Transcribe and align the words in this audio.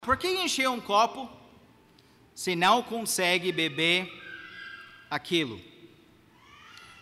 Por 0.00 0.16
que 0.16 0.28
encher 0.28 0.66
um 0.66 0.80
copo 0.80 1.28
se 2.34 2.56
não 2.56 2.82
consegue 2.82 3.52
beber 3.52 4.10
aquilo? 5.10 5.60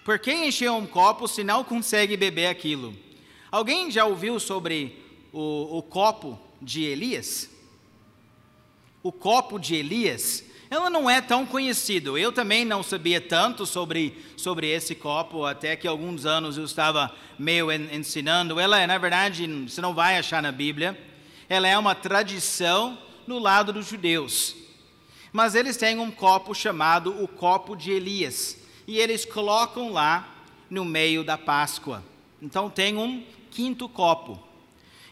Por 0.05 0.19
que 0.19 0.33
encher 0.33 0.73
um 0.73 0.85
copo 0.85 1.29
se 1.29 1.45
não 1.45 1.63
consegue 1.63 2.17
beber 2.17 2.49
aquilo? 2.49 2.93
Alguém 3.53 3.89
já 3.89 4.05
ouviu 4.05 4.41
sobre 4.41 5.01
o, 5.33 5.79
o 5.79 5.83
copo 5.83 6.41
de 6.61 6.83
Elias? 6.83 7.49
O 9.01 9.13
copo 9.13 9.61
de 9.61 9.77
Elias, 9.77 10.43
ela 10.69 10.91
não 10.91 11.09
é 11.09 11.21
tão 11.21 11.47
conhecido. 11.47 12.19
Eu 12.19 12.33
também 12.33 12.65
não 12.65 12.83
sabia 12.83 13.21
tanto 13.21 13.65
sobre, 13.65 14.25
sobre 14.37 14.67
esse 14.67 14.97
copo, 14.97 15.45
até 15.45 15.77
que 15.77 15.87
alguns 15.87 16.27
anos 16.27 16.59
eu 16.59 16.65
estava 16.65 17.15
meio 17.39 17.71
ensinando. 17.71 18.59
Ela, 18.59 18.85
na 18.89 18.99
verdade, 18.99 19.47
você 19.47 19.81
não 19.81 19.95
vai 19.95 20.19
achar 20.19 20.43
na 20.43 20.51
Bíblia 20.51 20.99
ela 21.49 21.67
é 21.67 21.79
uma 21.79 21.95
tradição 21.95 22.99
no 23.27 23.39
lado 23.39 23.73
dos 23.73 23.89
judeus. 23.89 24.55
Mas 25.33 25.55
eles 25.55 25.77
têm 25.77 25.99
um 25.99 26.11
copo 26.11 26.55
chamado 26.55 27.23
o 27.23 27.29
copo 27.29 27.77
de 27.77 27.91
Elias, 27.91 28.59
e 28.87 28.99
eles 28.99 29.25
colocam 29.25 29.93
lá 29.93 30.35
no 30.71 30.85
meio 30.85 31.23
da 31.23 31.37
Páscoa. 31.37 32.03
Então 32.41 32.71
tem 32.71 32.97
um 32.97 33.25
quinto 33.51 33.89
copo. 33.89 34.43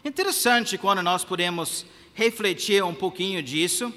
Interessante 0.03 0.77
quando 0.77 1.01
nós 1.03 1.23
podemos 1.23 1.85
refletir 2.13 2.83
um 2.83 2.93
pouquinho 2.93 3.43
disso 3.43 3.93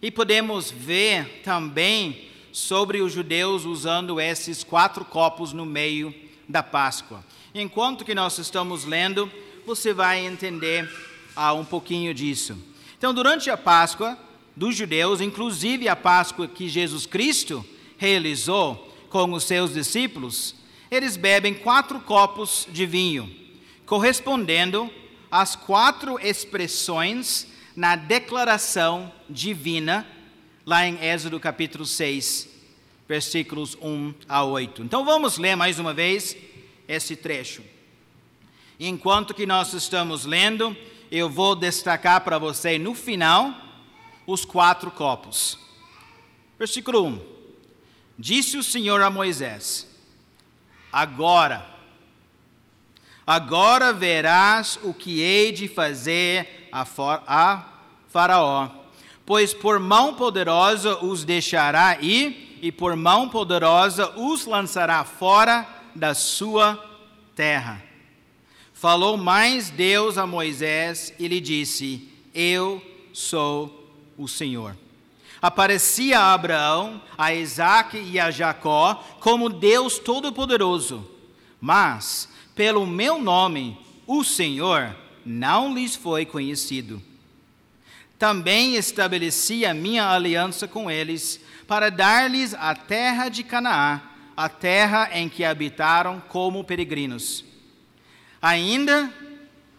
e 0.00 0.10
podemos 0.10 0.70
ver 0.70 1.40
também 1.42 2.28
sobre 2.52 3.00
os 3.00 3.12
judeus 3.12 3.64
usando 3.64 4.20
esses 4.20 4.62
quatro 4.62 5.04
copos 5.04 5.52
no 5.52 5.66
meio 5.66 6.14
da 6.48 6.62
Páscoa. 6.62 7.24
Enquanto 7.54 8.04
que 8.04 8.14
nós 8.14 8.38
estamos 8.38 8.84
lendo, 8.84 9.30
você 9.64 9.92
vai 9.92 10.24
entender 10.24 10.88
a 11.36 11.52
um 11.52 11.64
pouquinho 11.64 12.14
disso. 12.14 12.56
Então, 12.96 13.12
durante 13.12 13.50
a 13.50 13.56
Páscoa 13.56 14.18
dos 14.56 14.74
judeus, 14.74 15.20
inclusive 15.20 15.86
a 15.86 15.94
Páscoa 15.94 16.48
que 16.48 16.68
Jesus 16.68 17.04
Cristo 17.04 17.64
realizou 17.98 18.92
com 19.10 19.32
os 19.32 19.44
seus 19.44 19.74
discípulos, 19.74 20.54
eles 20.90 21.16
bebem 21.16 21.52
quatro 21.52 22.00
copos 22.00 22.66
de 22.70 22.86
vinho, 22.86 23.30
correspondendo 23.84 24.90
às 25.30 25.54
quatro 25.54 26.18
expressões 26.20 27.46
na 27.74 27.94
declaração 27.94 29.12
divina, 29.28 30.06
lá 30.64 30.86
em 30.86 30.98
Êxodo 31.04 31.38
capítulo 31.38 31.84
6, 31.84 32.48
versículos 33.06 33.76
1 33.80 34.14
a 34.28 34.42
8. 34.42 34.82
Então 34.82 35.04
vamos 35.04 35.36
ler 35.36 35.54
mais 35.54 35.78
uma 35.78 35.92
vez 35.92 36.36
esse 36.88 37.14
trecho. 37.14 37.62
Enquanto 38.78 39.34
que 39.34 39.46
nós 39.46 39.72
estamos 39.72 40.24
lendo, 40.24 40.76
eu 41.10 41.28
vou 41.28 41.54
destacar 41.54 42.22
para 42.22 42.38
você 42.38 42.78
no 42.78 42.94
final 42.94 43.54
os 44.26 44.44
quatro 44.44 44.90
copos. 44.90 45.58
Versículo 46.58 47.04
1: 47.04 47.20
Disse 48.18 48.56
o 48.56 48.62
Senhor 48.62 49.00
a 49.02 49.10
Moisés: 49.10 49.86
Agora, 50.92 51.66
agora 53.26 53.92
verás 53.92 54.78
o 54.82 54.94
que 54.94 55.20
hei 55.20 55.52
de 55.52 55.68
fazer 55.68 56.68
a, 56.72 57.66
Faraó, 58.08 58.70
pois 59.24 59.52
por 59.52 59.78
mão 59.78 60.14
poderosa 60.14 61.04
os 61.04 61.24
deixará 61.24 61.98
ir, 62.00 62.58
e 62.62 62.72
por 62.72 62.96
mão 62.96 63.28
poderosa 63.28 64.10
os 64.16 64.46
lançará 64.46 65.04
fora 65.04 65.66
da 65.94 66.14
sua 66.14 66.82
terra. 67.34 67.85
Falou 68.76 69.16
mais 69.16 69.70
Deus 69.70 70.18
a 70.18 70.26
Moisés 70.26 71.10
e 71.18 71.26
lhe 71.26 71.40
disse: 71.40 72.10
Eu 72.34 72.84
sou 73.10 73.90
o 74.18 74.28
Senhor. 74.28 74.76
Aparecia 75.40 76.20
a 76.20 76.34
Abraão, 76.34 77.00
a 77.16 77.32
Isaac 77.32 77.96
e 77.96 78.20
a 78.20 78.30
Jacó 78.30 79.02
como 79.18 79.48
Deus 79.48 79.98
Todo-Poderoso, 79.98 81.10
mas 81.58 82.28
pelo 82.54 82.86
meu 82.86 83.18
nome, 83.18 83.78
o 84.06 84.22
Senhor, 84.22 84.94
não 85.24 85.72
lhes 85.72 85.96
foi 85.96 86.26
conhecido. 86.26 87.02
Também 88.18 88.76
estabeleci 88.76 89.64
a 89.64 89.72
minha 89.72 90.10
aliança 90.10 90.68
com 90.68 90.90
eles, 90.90 91.40
para 91.66 91.90
dar-lhes 91.90 92.52
a 92.52 92.74
terra 92.74 93.30
de 93.30 93.42
Canaã, 93.42 94.02
a 94.36 94.50
terra 94.50 95.08
em 95.14 95.30
que 95.30 95.44
habitaram 95.44 96.22
como 96.28 96.62
peregrinos 96.62 97.55
Ainda 98.46 99.12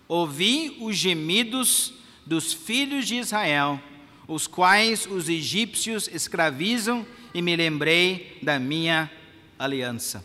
ouvi 0.09 0.75
os 0.81 0.97
gemidos 0.97 1.94
dos 2.25 2.51
filhos 2.51 3.07
de 3.07 3.16
Israel, 3.16 3.81
os 4.28 4.45
quais 4.45 5.05
os 5.05 5.29
egípcios 5.29 6.09
escravizam, 6.09 7.07
e 7.33 7.41
me 7.41 7.56
lembrei 7.56 8.38
da 8.41 8.59
minha 8.59 9.09
aliança. 9.57 10.22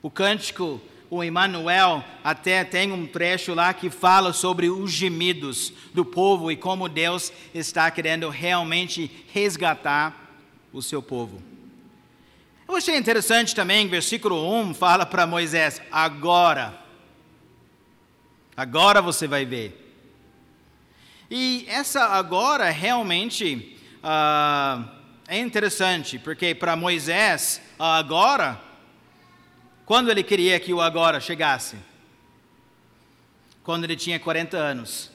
O 0.00 0.10
cântico, 0.10 0.80
o 1.10 1.22
Emmanuel, 1.22 2.02
até 2.24 2.64
tem 2.64 2.92
um 2.92 3.06
trecho 3.06 3.52
lá 3.52 3.74
que 3.74 3.90
fala 3.90 4.32
sobre 4.32 4.70
os 4.70 4.90
gemidos 4.90 5.70
do 5.92 6.02
povo 6.02 6.50
e 6.50 6.56
como 6.56 6.88
Deus 6.88 7.30
está 7.54 7.90
querendo 7.90 8.30
realmente 8.30 9.10
resgatar 9.34 10.34
o 10.72 10.80
seu 10.80 11.02
povo. 11.02 11.42
Eu 12.66 12.74
achei 12.74 12.96
interessante 12.96 13.54
também, 13.54 13.86
versículo 13.86 14.50
1 14.62 14.72
fala 14.72 15.04
para 15.04 15.26
Moisés: 15.26 15.82
agora 15.92 16.85
Agora 18.56 19.02
você 19.02 19.26
vai 19.26 19.44
ver. 19.44 19.82
E 21.30 21.66
essa 21.68 22.04
agora 22.06 22.70
realmente 22.70 23.76
uh, 23.98 24.88
é 25.28 25.38
interessante, 25.38 26.18
porque 26.18 26.54
para 26.54 26.76
Moisés, 26.76 27.60
agora, 27.78 28.60
quando 29.84 30.10
ele 30.10 30.22
queria 30.22 30.58
que 30.58 30.72
o 30.72 30.80
agora 30.80 31.20
chegasse? 31.20 31.76
Quando 33.62 33.84
ele 33.84 33.96
tinha 33.96 34.18
40 34.18 34.56
anos. 34.56 35.10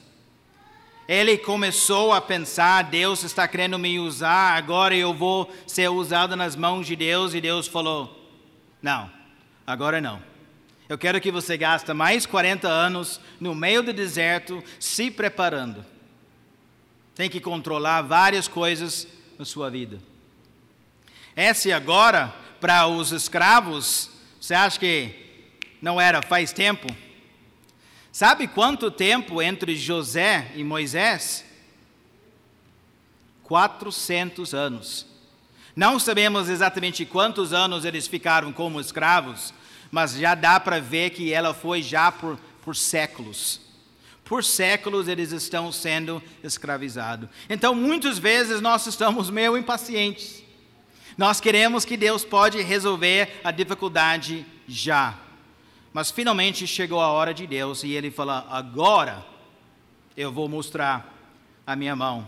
Ele 1.07 1.37
começou 1.37 2.13
a 2.13 2.21
pensar: 2.21 2.83
Deus 2.83 3.23
está 3.23 3.47
querendo 3.47 3.79
me 3.79 3.99
usar, 3.99 4.55
agora 4.55 4.95
eu 4.95 5.13
vou 5.13 5.51
ser 5.65 5.89
usado 5.89 6.35
nas 6.35 6.55
mãos 6.55 6.85
de 6.85 6.95
Deus, 6.95 7.33
e 7.33 7.41
Deus 7.41 7.67
falou: 7.67 8.29
Não, 8.81 9.09
agora 9.65 9.99
não. 9.99 10.30
Eu 10.91 10.97
quero 10.97 11.21
que 11.21 11.31
você 11.31 11.55
gaste 11.55 11.93
mais 11.93 12.25
40 12.25 12.67
anos 12.67 13.21
no 13.39 13.55
meio 13.55 13.81
do 13.81 13.93
deserto 13.93 14.61
se 14.77 15.09
preparando. 15.09 15.85
Tem 17.15 17.29
que 17.29 17.39
controlar 17.39 18.01
várias 18.01 18.45
coisas 18.45 19.07
na 19.39 19.45
sua 19.45 19.69
vida. 19.69 20.01
Essa 21.33 21.69
e 21.69 21.71
agora, 21.71 22.35
para 22.59 22.87
os 22.87 23.13
escravos, 23.13 24.09
você 24.37 24.53
acha 24.53 24.77
que 24.77 25.15
não 25.81 26.01
era 26.01 26.21
faz 26.21 26.51
tempo? 26.51 26.93
Sabe 28.11 28.45
quanto 28.45 28.91
tempo 28.91 29.41
entre 29.41 29.77
José 29.77 30.51
e 30.55 30.61
Moisés? 30.61 31.45
400 33.43 34.53
anos. 34.53 35.07
Não 35.73 35.97
sabemos 35.97 36.49
exatamente 36.49 37.05
quantos 37.05 37.53
anos 37.53 37.85
eles 37.85 38.07
ficaram 38.07 38.51
como 38.51 38.77
escravos, 38.77 39.53
mas 39.91 40.13
já 40.13 40.33
dá 40.33 40.59
para 40.59 40.79
ver 40.79 41.09
que 41.09 41.33
ela 41.33 41.53
foi 41.53 41.83
já 41.83 42.11
por, 42.11 42.39
por 42.63 42.75
séculos. 42.75 43.59
Por 44.23 44.43
séculos 44.43 45.09
eles 45.09 45.33
estão 45.33 45.71
sendo 45.71 46.23
escravizados. 46.41 47.27
Então, 47.49 47.75
muitas 47.75 48.17
vezes 48.17 48.61
nós 48.61 48.87
estamos 48.87 49.29
meio 49.29 49.57
impacientes. 49.57 50.41
Nós 51.17 51.41
queremos 51.41 51.83
que 51.83 51.97
Deus 51.97 52.23
pode 52.23 52.61
resolver 52.61 53.41
a 53.43 53.51
dificuldade 53.51 54.45
já. 54.65 55.19
Mas 55.91 56.09
finalmente 56.09 56.65
chegou 56.65 57.01
a 57.01 57.11
hora 57.11 57.33
de 57.33 57.45
Deus 57.45 57.83
e 57.83 57.91
ele 57.91 58.09
fala: 58.09 58.47
agora 58.49 59.25
eu 60.15 60.31
vou 60.31 60.47
mostrar 60.47 61.13
a 61.67 61.75
minha 61.75 61.95
mão. 61.95 62.27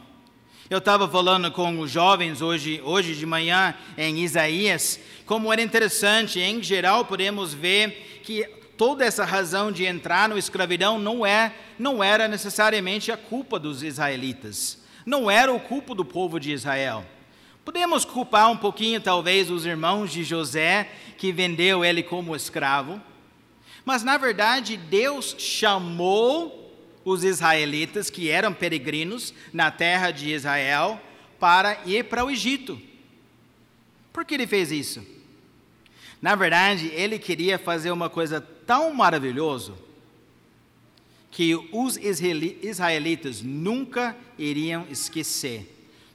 Eu 0.74 0.80
estava 0.80 1.08
falando 1.08 1.52
com 1.52 1.80
os 1.82 1.92
jovens 1.92 2.42
hoje, 2.42 2.82
hoje 2.84 3.14
de 3.14 3.28
manhã 3.28 3.76
em 3.96 4.24
Isaías, 4.24 5.00
como 5.24 5.54
era 5.54 5.62
interessante, 5.62 6.40
em 6.40 6.64
geral 6.64 7.06
podemos 7.06 7.54
ver 7.54 8.22
que 8.24 8.44
toda 8.76 9.06
essa 9.06 9.24
razão 9.24 9.72
de 9.72 9.86
entrar 9.86 10.28
na 10.28 10.36
escravidão 10.36 10.98
não, 10.98 11.24
é, 11.24 11.54
não 11.78 12.04
era 12.04 12.28
necessariamente 12.28 13.12
a 13.12 13.18
culpa 13.18 13.60
dos 13.60 13.84
israelitas, 13.84 14.80
não 15.06 15.30
era 15.30 15.54
o 15.54 15.60
culpa 15.60 15.94
do 15.94 16.04
povo 16.04 16.40
de 16.40 16.52
Israel. 16.52 17.06
Podemos 17.64 18.04
culpar 18.04 18.50
um 18.50 18.58
pouquinho, 18.58 19.00
talvez, 19.00 19.52
os 19.52 19.68
irmãos 19.68 20.12
de 20.12 20.24
José, 20.24 20.90
que 21.20 21.32
vendeu 21.32 21.86
ele 21.86 22.02
como 22.02 22.36
escravo, 22.36 23.00
mas 23.86 24.04
na 24.04 24.18
verdade 24.18 24.76
Deus 24.76 25.36
chamou 25.38 26.63
os 27.06 27.24
israelitas 27.24 28.10
que 28.10 28.30
eram 28.30 28.54
peregrinos 28.54 29.34
na 29.52 29.70
terra 29.72 30.12
de 30.12 30.32
Israel 30.32 31.02
para 31.40 31.82
ir 31.86 32.06
para 32.06 32.24
o 32.24 32.32
Egito. 32.32 32.80
Por 34.12 34.24
que 34.24 34.34
ele 34.34 34.48
fez 34.48 34.72
isso? 34.72 35.06
Na 36.22 36.36
verdade, 36.36 36.88
ele 36.88 37.20
queria 37.20 37.60
fazer 37.60 37.92
uma 37.92 38.10
coisa 38.10 38.40
tão 38.40 38.94
maravilhosa 38.94 39.74
que 41.30 41.56
os 41.72 41.98
israelitas 41.98 43.42
nunca 43.42 44.16
iriam 44.38 44.86
esquecer 44.90 45.68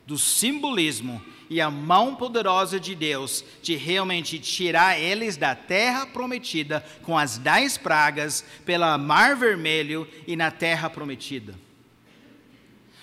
do 0.07 0.17
simbolismo 0.17 1.21
e 1.51 1.61
a 1.61 1.71
mão 1.71 2.15
poderosa 2.15 2.79
de 2.79 2.95
Deus 2.95 3.45
de 3.63 3.77
realmente 3.77 4.39
tirar 4.39 4.99
eles 4.99 5.37
da 5.37 5.55
terra 5.55 6.07
prometida 6.07 6.85
com 7.03 7.17
as 7.17 7.39
dez 7.39 7.79
pragas 7.79 8.45
pela 8.65 8.99
Mar 8.99 9.37
Vermelho 9.37 10.07
e 10.27 10.37
na 10.37 10.51
terra 10.51 10.91
prometida. 10.91 11.55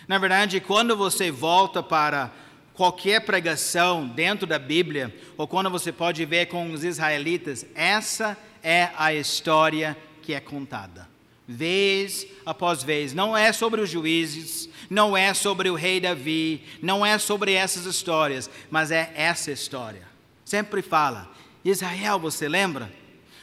Na 0.08 0.18
verdade, 0.18 0.60
quando 0.60 0.96
você 0.96 1.32
volta 1.32 1.82
para 1.82 2.32
qualquer 2.74 3.22
pregação 3.22 4.08
dentro 4.08 4.46
da 4.46 4.60
Bíblia, 4.60 5.16
ou 5.38 5.48
quando 5.48 5.70
você 5.70 5.92
pode 5.92 6.24
ver 6.26 6.48
com 6.48 6.72
os 6.72 6.84
israelitas, 6.84 7.66
essa 7.74 8.38
é 8.62 8.90
a 8.98 9.14
história 9.14 9.98
que 10.22 10.34
é 10.34 10.40
contada. 10.40 11.15
Vez 11.48 12.26
após 12.46 12.84
vez. 12.84 13.14
Não 13.14 13.36
é 13.36 13.54
sobre 13.54 13.82
os 13.82 13.90
juízes, 13.90 14.70
não 14.90 15.16
é 15.16 15.34
sobre 15.34 15.70
o 15.70 15.76
rei 15.76 16.00
Davi, 16.00 16.64
não 16.82 17.06
é 17.06 17.18
sobre 17.18 17.54
essas 17.54 17.86
histórias, 17.86 18.50
mas 18.70 18.92
é 18.92 19.12
essa 19.16 19.52
história. 19.52 20.08
Sempre 20.44 20.82
fala: 20.82 21.32
Israel, 21.64 22.20
você 22.20 22.48
lembra? 22.48 22.92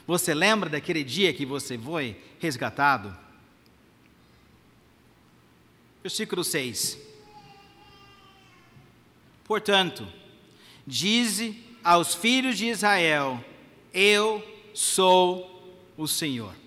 Você 0.07 0.35
lembra 0.35 0.69
daquele 0.69 1.05
dia 1.05 1.33
que 1.33 1.47
você 1.47 1.79
foi 1.79 2.17
resgatado? 2.39 3.17
Versículo 6.03 6.43
6. 6.43 6.99
Portanto, 9.45 10.07
dize 10.87 11.63
aos 11.85 12.15
filhos 12.15 12.59
de 12.59 12.67
Israel: 12.67 13.43
Eu 13.93 14.43
sou 14.75 15.77
o 15.97 16.09
Senhor. 16.09 16.62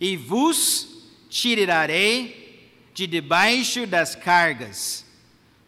E 0.00 0.16
vos 0.16 0.88
tirarei 1.28 2.70
de 2.94 3.06
debaixo 3.06 3.86
das 3.86 4.14
cargas. 4.14 5.04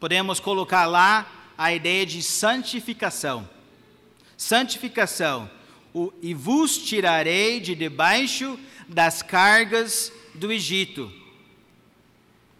Podemos 0.00 0.40
colocar 0.40 0.86
lá 0.86 1.30
a 1.56 1.72
ideia 1.72 2.06
de 2.06 2.22
santificação. 2.22 3.48
Santificação. 4.36 5.50
O, 5.92 6.12
e 6.22 6.34
vos 6.34 6.78
tirarei 6.78 7.60
de 7.60 7.74
debaixo 7.74 8.58
das 8.88 9.22
cargas 9.22 10.12
do 10.34 10.52
Egito 10.52 11.12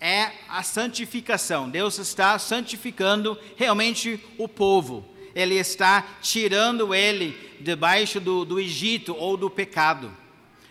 é 0.01 0.33
a 0.49 0.63
santificação. 0.63 1.69
Deus 1.69 1.99
está 1.99 2.39
santificando 2.39 3.39
realmente 3.57 4.21
o 4.37 4.49
povo. 4.49 5.05
Ele 5.35 5.57
está 5.57 6.07
tirando 6.23 6.95
ele 6.95 7.37
debaixo 7.61 8.21
do, 8.21 8.45
do 8.45 8.59
Egito 8.59 9.15
ou 9.17 9.37
do 9.37 9.51
pecado. 9.51 10.15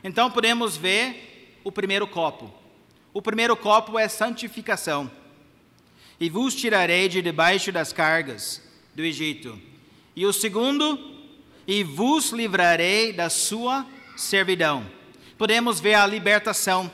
Então 0.07 0.31
podemos 0.31 0.77
ver 0.77 1.59
o 1.65 1.69
primeiro 1.69 2.07
copo. 2.07 2.49
O 3.13 3.21
primeiro 3.21 3.57
copo 3.57 3.99
é 3.99 4.07
santificação. 4.07 5.11
E 6.17 6.29
vos 6.29 6.55
tirarei 6.55 7.09
de 7.09 7.21
debaixo 7.21 7.73
das 7.73 7.91
cargas 7.91 8.61
do 8.95 9.03
Egito. 9.03 9.59
E 10.15 10.25
o 10.25 10.31
segundo, 10.31 10.97
e 11.67 11.83
vos 11.83 12.29
livrarei 12.29 13.11
da 13.11 13.29
sua 13.29 13.85
servidão. 14.15 14.89
Podemos 15.37 15.81
ver 15.81 15.95
a 15.95 16.07
libertação 16.07 16.89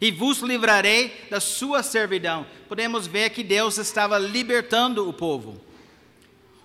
e 0.00 0.10
vos 0.10 0.40
livrarei 0.40 1.28
da 1.30 1.38
sua 1.38 1.84
servidão. 1.84 2.44
Podemos 2.68 3.06
ver 3.06 3.30
que 3.30 3.44
Deus 3.44 3.78
estava 3.78 4.18
libertando 4.18 5.08
o 5.08 5.12
povo. 5.12 5.60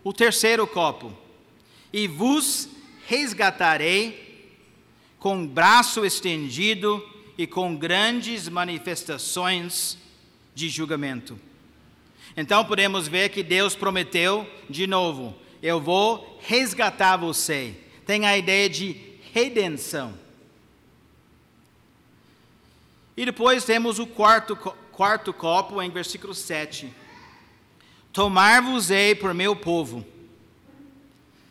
O 0.03 0.11
terceiro 0.11 0.65
copo, 0.65 1.15
e 1.93 2.07
vos 2.07 2.67
resgatarei 3.05 4.26
com 5.27 5.45
braço 5.45 6.05
estendido 6.05 7.05
e 7.37 7.45
com 7.45 7.75
grandes 7.75 8.47
manifestações 8.47 9.97
de 10.55 10.69
julgamento. 10.69 11.37
Então 12.37 12.63
podemos 12.63 13.09
ver 13.09 13.27
que 13.27 13.43
Deus 13.43 13.75
prometeu 13.75 14.49
de 14.69 14.87
novo: 14.87 15.35
eu 15.61 15.81
vou 15.81 16.39
resgatar 16.41 17.17
você. 17.17 17.75
Tem 18.05 18.25
a 18.25 18.37
ideia 18.37 18.69
de 18.69 18.95
redenção. 19.33 20.17
E 23.17 23.25
depois 23.25 23.65
temos 23.65 23.99
o 23.99 24.07
quarto, 24.07 24.55
quarto 24.55 25.33
copo 25.33 25.81
em 25.81 25.89
versículo 25.89 26.33
7. 26.33 26.89
Tomar-vos-ei 28.13 29.13
por 29.13 29.33
meu 29.33 29.57
povo, 29.57 30.05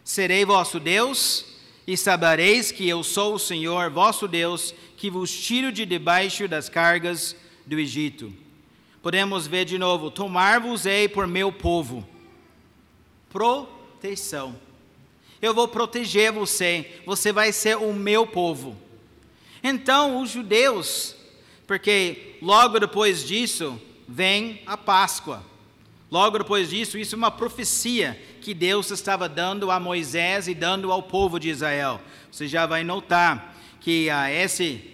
serei 0.02 0.46
vosso 0.46 0.80
Deus, 0.80 1.55
e 1.86 1.96
sabereis 1.96 2.72
que 2.72 2.88
eu 2.88 3.04
sou 3.04 3.34
o 3.34 3.38
Senhor 3.38 3.90
vosso 3.90 4.26
Deus, 4.26 4.74
que 4.96 5.10
vos 5.10 5.30
tiro 5.30 5.70
de 5.70 5.86
debaixo 5.86 6.48
das 6.48 6.68
cargas 6.68 7.36
do 7.64 7.78
Egito. 7.78 8.32
Podemos 9.02 9.46
ver 9.46 9.64
de 9.64 9.78
novo: 9.78 10.10
tomar-vos-ei 10.10 11.08
por 11.08 11.26
meu 11.26 11.52
povo. 11.52 12.06
Proteção. 13.30 14.58
Eu 15.40 15.54
vou 15.54 15.68
proteger 15.68 16.32
você, 16.32 17.00
você 17.04 17.32
vai 17.32 17.52
ser 17.52 17.76
o 17.76 17.92
meu 17.92 18.26
povo. 18.26 18.76
Então, 19.62 20.20
os 20.20 20.30
judeus 20.30 21.16
porque 21.66 22.36
logo 22.40 22.78
depois 22.78 23.26
disso 23.26 23.80
vem 24.06 24.62
a 24.66 24.76
Páscoa. 24.76 25.44
Logo 26.10 26.38
depois 26.38 26.70
disso, 26.70 26.96
isso 26.96 27.16
é 27.16 27.18
uma 27.18 27.30
profecia 27.30 28.20
que 28.46 28.54
Deus 28.54 28.92
estava 28.92 29.28
dando 29.28 29.72
a 29.72 29.80
Moisés 29.80 30.46
e 30.46 30.54
dando 30.54 30.92
ao 30.92 31.02
povo 31.02 31.36
de 31.40 31.48
Israel. 31.48 32.00
Você 32.30 32.46
já 32.46 32.64
vai 32.64 32.84
notar 32.84 33.56
que 33.80 34.08
ah, 34.08 34.30
esse, 34.30 34.88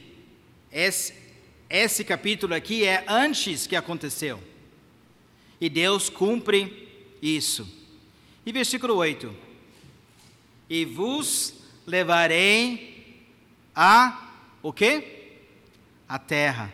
esse, 0.72 1.12
esse 1.68 2.02
capítulo 2.02 2.54
aqui 2.54 2.86
é 2.86 3.04
antes 3.06 3.66
que 3.66 3.76
aconteceu. 3.76 4.42
E 5.60 5.68
Deus 5.68 6.08
cumpre 6.08 6.88
isso. 7.20 7.70
E 8.46 8.52
versículo 8.52 8.94
8: 8.94 9.30
E 10.70 10.86
vos 10.86 11.52
levarei 11.86 13.28
a 13.76 14.30
o 14.62 14.72
quê? 14.72 15.42
a 16.08 16.18
terra. 16.18 16.72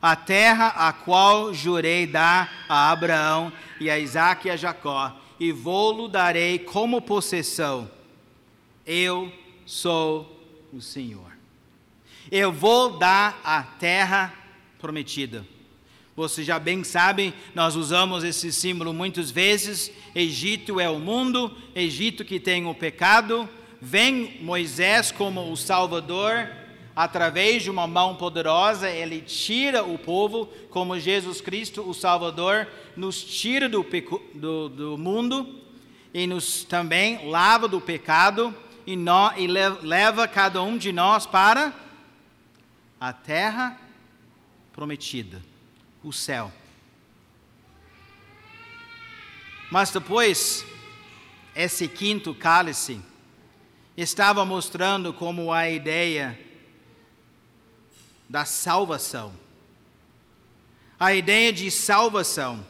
A 0.00 0.14
terra 0.14 0.68
a 0.76 0.92
qual 0.92 1.52
jurei 1.52 2.06
dar 2.06 2.66
a 2.68 2.92
Abraão 2.92 3.52
e 3.80 3.90
a 3.90 3.98
Isaac 3.98 4.46
e 4.46 4.50
a 4.52 4.56
Jacó, 4.56 5.23
e 5.44 5.52
vou-lo 5.52 6.08
darei 6.08 6.58
como 6.58 7.02
possessão. 7.02 7.90
Eu 8.86 9.30
sou 9.66 10.40
o 10.72 10.80
Senhor. 10.80 11.32
Eu 12.30 12.50
vou 12.50 12.96
dar 12.96 13.38
a 13.44 13.62
terra 13.62 14.32
prometida. 14.78 15.46
Você 16.16 16.42
já 16.42 16.58
bem 16.58 16.82
sabe, 16.82 17.34
nós 17.54 17.76
usamos 17.76 18.24
esse 18.24 18.50
símbolo 18.52 18.94
muitas 18.94 19.30
vezes. 19.30 19.92
Egito 20.14 20.80
é 20.80 20.88
o 20.88 20.98
mundo, 20.98 21.54
Egito 21.74 22.24
que 22.24 22.40
tem 22.40 22.64
o 22.64 22.74
pecado. 22.74 23.46
Vem 23.82 24.38
Moisés 24.40 25.12
como 25.12 25.52
o 25.52 25.56
Salvador, 25.58 26.48
através 26.94 27.62
de 27.62 27.70
uma 27.70 27.86
mão 27.86 28.14
poderosa, 28.14 28.88
ele 28.88 29.20
tira 29.20 29.82
o 29.82 29.98
povo, 29.98 30.46
como 30.70 30.98
Jesus 30.98 31.40
Cristo, 31.40 31.82
o 31.82 31.92
Salvador, 31.92 32.68
nos 32.96 33.22
tira 33.22 33.68
do, 33.68 33.84
do, 34.34 34.68
do 34.68 34.98
mundo 34.98 35.60
e 36.12 36.26
nos 36.26 36.62
também 36.64 37.28
lava 37.28 37.66
do 37.66 37.80
pecado 37.80 38.54
e, 38.86 38.94
no, 38.94 39.32
e 39.36 39.46
leva 39.46 40.28
cada 40.28 40.62
um 40.62 40.78
de 40.78 40.92
nós 40.92 41.26
para 41.26 41.74
a 43.00 43.12
terra 43.12 43.78
prometida, 44.72 45.42
o 46.02 46.12
céu. 46.12 46.52
Mas 49.70 49.90
depois, 49.90 50.64
esse 51.56 51.88
quinto 51.88 52.32
cálice 52.32 53.00
estava 53.96 54.44
mostrando 54.44 55.12
como 55.12 55.52
a 55.52 55.68
ideia 55.68 56.38
da 58.28 58.44
salvação. 58.44 59.32
A 60.98 61.14
ideia 61.14 61.52
de 61.52 61.70
salvação. 61.70 62.64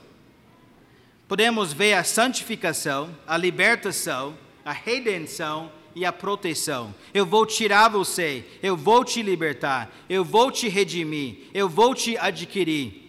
Podemos 1.29 1.73
ver 1.73 1.95
a 1.95 2.05
santificação, 2.05 3.17
a 3.27 3.37
libertação, 3.37 4.37
a 4.65 4.73
redenção 4.73 5.71
e 5.95 6.05
a 6.05 6.13
proteção. 6.13 6.95
Eu 7.13 7.25
vou 7.25 7.47
tirar 7.47 7.89
você, 7.89 8.45
eu 8.63 8.77
vou 8.77 9.05
te 9.05 9.23
libertar, 9.23 9.91
eu 10.09 10.25
vou 10.25 10.51
te 10.51 10.69
redimir, 10.69 11.49
eu 11.55 11.69
vou 11.69 11.95
te 11.95 12.17
adquirir. 12.19 13.03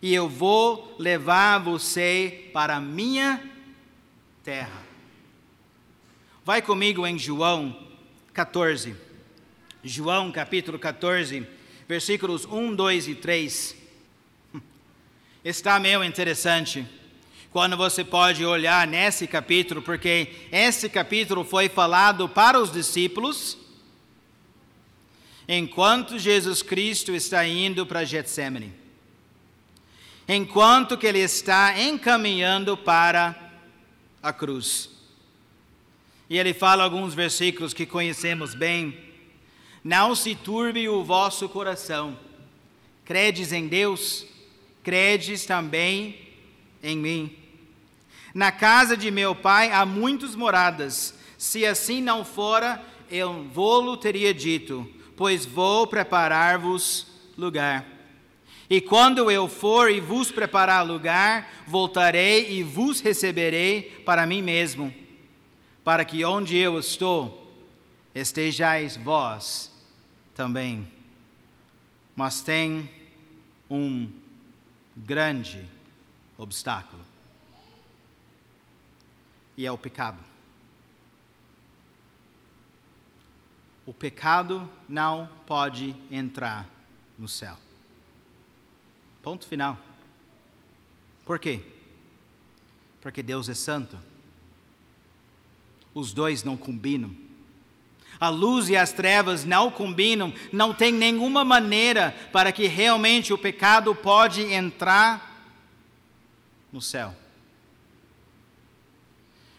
E 0.00 0.12
eu 0.12 0.28
vou 0.28 0.94
levar 0.98 1.58
você 1.58 2.50
para 2.52 2.76
a 2.76 2.80
minha 2.80 3.42
terra. 4.42 4.82
Vai 6.44 6.60
comigo 6.60 7.06
em 7.06 7.18
João 7.18 7.74
14. 8.34 8.94
João 9.82 10.30
capítulo 10.30 10.78
14 10.78 11.46
versículos 11.88 12.44
1, 12.44 12.74
2 12.74 13.08
e 13.08 13.14
3. 13.14 13.76
Está 15.44 15.78
meio 15.78 16.02
interessante 16.04 16.86
quando 17.50 17.76
você 17.76 18.02
pode 18.02 18.44
olhar 18.44 18.86
nesse 18.86 19.28
capítulo, 19.28 19.80
porque 19.80 20.48
esse 20.50 20.88
capítulo 20.88 21.44
foi 21.44 21.68
falado 21.68 22.28
para 22.28 22.60
os 22.60 22.72
discípulos 22.72 23.56
enquanto 25.46 26.18
Jesus 26.18 26.62
Cristo 26.62 27.14
está 27.14 27.46
indo 27.46 27.86
para 27.86 28.04
Getsemane. 28.04 28.72
Enquanto 30.26 30.96
que 30.96 31.06
ele 31.06 31.20
está 31.20 31.78
encaminhando 31.78 32.76
para 32.76 33.52
a 34.22 34.32
cruz. 34.32 34.90
E 36.28 36.38
ele 36.38 36.54
fala 36.54 36.82
alguns 36.82 37.14
versículos 37.14 37.74
que 37.74 37.84
conhecemos 37.84 38.54
bem. 38.54 38.98
Não 39.84 40.14
se 40.14 40.34
turbe 40.34 40.88
o 40.88 41.04
vosso 41.04 41.46
coração. 41.46 42.16
Credes 43.04 43.52
em 43.52 43.68
Deus, 43.68 44.24
credes 44.82 45.44
também 45.44 46.18
em 46.82 46.96
mim. 46.96 47.36
Na 48.32 48.50
casa 48.50 48.96
de 48.96 49.10
meu 49.10 49.34
pai 49.34 49.70
há 49.70 49.84
muitas 49.84 50.34
moradas. 50.34 51.14
Se 51.36 51.66
assim 51.66 52.00
não 52.00 52.24
fora, 52.24 52.82
eu 53.10 53.44
vou-lo 53.52 53.94
teria 53.98 54.32
dito, 54.32 54.90
pois 55.18 55.44
vou 55.44 55.86
preparar-vos 55.86 57.06
lugar. 57.36 57.84
E 58.70 58.80
quando 58.80 59.30
eu 59.30 59.46
for 59.46 59.90
e 59.90 60.00
vos 60.00 60.32
preparar 60.32 60.86
lugar, 60.86 61.62
voltarei 61.66 62.50
e 62.52 62.62
vos 62.62 63.02
receberei 63.02 63.82
para 64.06 64.26
mim 64.26 64.40
mesmo, 64.40 64.92
para 65.84 66.06
que 66.06 66.24
onde 66.24 66.56
eu 66.56 66.78
estou, 66.78 67.52
estejais 68.14 68.96
vós 68.96 69.73
também. 70.34 70.90
Mas 72.16 72.42
tem 72.42 72.90
um 73.70 74.10
grande 74.96 75.66
obstáculo, 76.36 77.02
e 79.56 79.66
é 79.66 79.72
o 79.72 79.78
pecado. 79.78 80.18
O 83.86 83.92
pecado 83.92 84.68
não 84.88 85.28
pode 85.46 85.94
entrar 86.10 86.68
no 87.18 87.28
céu. 87.28 87.56
Ponto 89.22 89.46
final. 89.46 89.78
Por 91.24 91.38
quê? 91.38 91.62
Porque 93.00 93.22
Deus 93.22 93.48
é 93.48 93.54
santo. 93.54 93.98
Os 95.92 96.12
dois 96.12 96.42
não 96.42 96.56
combinam. 96.56 97.14
A 98.20 98.28
luz 98.28 98.68
e 98.68 98.76
as 98.76 98.92
trevas 98.92 99.44
não 99.44 99.70
combinam, 99.70 100.32
não 100.52 100.72
tem 100.72 100.92
nenhuma 100.92 101.44
maneira 101.44 102.14
para 102.32 102.52
que 102.52 102.66
realmente 102.66 103.32
o 103.32 103.38
pecado 103.38 103.94
pode 103.94 104.42
entrar 104.42 105.52
no 106.72 106.80
céu. 106.80 107.14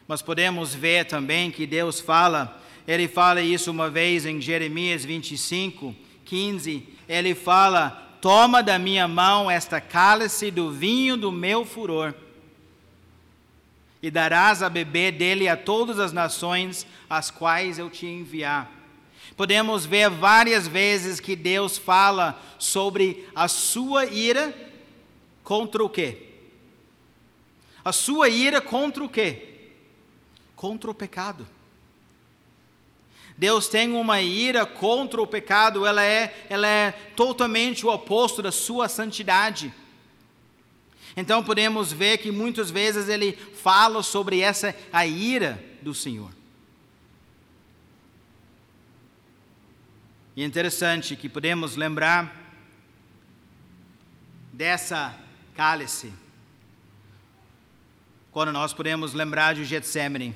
Mas 0.07 0.21
podemos 0.21 0.73
ver 0.73 1.05
também 1.05 1.49
que 1.49 1.65
Deus 1.65 1.99
fala, 1.99 2.61
ele 2.87 3.07
fala 3.07 3.41
isso 3.41 3.71
uma 3.71 3.89
vez 3.89 4.25
em 4.25 4.39
Jeremias 4.39 5.03
25, 5.03 5.95
15, 6.23 6.87
ele 7.07 7.33
fala: 7.33 8.17
Toma 8.21 8.61
da 8.61 8.77
minha 8.77 9.07
mão 9.07 9.49
esta 9.49 9.81
cálice 9.81 10.51
do 10.51 10.71
vinho 10.71 11.17
do 11.17 11.31
meu 11.31 11.65
furor, 11.65 12.13
e 14.05 14.11
darás 14.11 14.61
a 14.61 14.69
beber 14.69 15.13
dele 15.13 15.49
a 15.49 15.57
todas 15.57 15.97
as 15.97 16.13
nações 16.13 16.85
as 17.09 17.31
quais 17.31 17.79
eu 17.79 17.89
te 17.89 18.05
enviar. 18.05 18.71
Podemos 19.35 19.83
ver 19.83 20.11
várias 20.11 20.67
vezes 20.67 21.19
que 21.19 21.35
Deus 21.35 21.75
fala 21.75 22.39
sobre 22.59 23.27
a 23.33 23.47
sua 23.47 24.05
ira 24.05 24.55
contra 25.43 25.83
o 25.83 25.89
quê? 25.89 26.19
A 27.83 27.91
sua 27.91 28.29
ira 28.29 28.61
contra 28.61 29.03
o 29.03 29.09
quê? 29.09 29.71
Contra 30.55 30.91
o 30.91 30.93
pecado. 30.93 31.47
Deus 33.35 33.67
tem 33.67 33.91
uma 33.91 34.21
ira 34.21 34.67
contra 34.67 35.19
o 35.19 35.25
pecado, 35.25 35.83
ela 35.83 36.03
é, 36.03 36.45
ela 36.47 36.67
é 36.67 36.91
totalmente 37.15 37.87
o 37.87 37.89
oposto 37.89 38.43
da 38.43 38.51
sua 38.51 38.87
santidade. 38.87 39.73
Então 41.15 41.43
podemos 41.43 41.93
ver 41.93 42.17
que 42.17 42.31
muitas 42.31 42.69
vezes 42.69 43.07
ele 43.07 43.33
fala 43.33 44.03
sobre 44.03 44.41
essa 44.41 44.75
a 44.91 45.05
ira 45.05 45.63
do 45.81 45.93
Senhor. 45.93 46.31
E 50.35 50.43
é 50.43 50.45
interessante 50.45 51.15
que 51.15 51.29
podemos 51.29 51.77
lembrar 51.77 52.43
dessa 54.51 55.17
cálice 55.55 56.11
quando 58.31 58.51
nós 58.51 58.73
podemos 58.73 59.13
lembrar 59.13 59.55
de 59.55 59.63
Getsemane. 59.63 60.35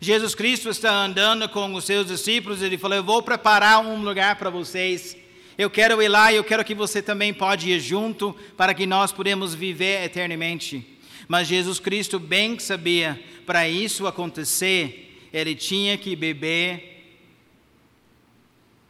Jesus 0.00 0.34
Cristo 0.34 0.68
está 0.68 0.92
andando 0.92 1.48
com 1.48 1.72
os 1.74 1.84
seus 1.84 2.08
discípulos 2.08 2.60
e 2.60 2.64
ele 2.64 2.76
falou: 2.76 2.96
Eu 2.96 3.04
vou 3.04 3.22
preparar 3.22 3.78
um 3.78 4.02
lugar 4.02 4.34
para 4.34 4.50
vocês. 4.50 5.16
Eu 5.56 5.68
quero 5.68 6.00
ir 6.02 6.08
lá 6.08 6.32
e 6.32 6.36
eu 6.36 6.44
quero 6.44 6.64
que 6.64 6.74
você 6.74 7.02
também 7.02 7.34
pode 7.34 7.70
ir 7.70 7.78
junto 7.78 8.32
para 8.56 8.72
que 8.72 8.86
nós 8.86 9.12
podemos 9.12 9.54
viver 9.54 10.02
eternamente. 10.04 10.98
Mas 11.28 11.48
Jesus 11.48 11.78
Cristo 11.78 12.18
bem 12.18 12.58
sabia, 12.58 13.22
para 13.44 13.68
isso 13.68 14.06
acontecer, 14.06 15.28
ele 15.32 15.54
tinha 15.54 15.96
que 15.98 16.16
beber 16.16 17.20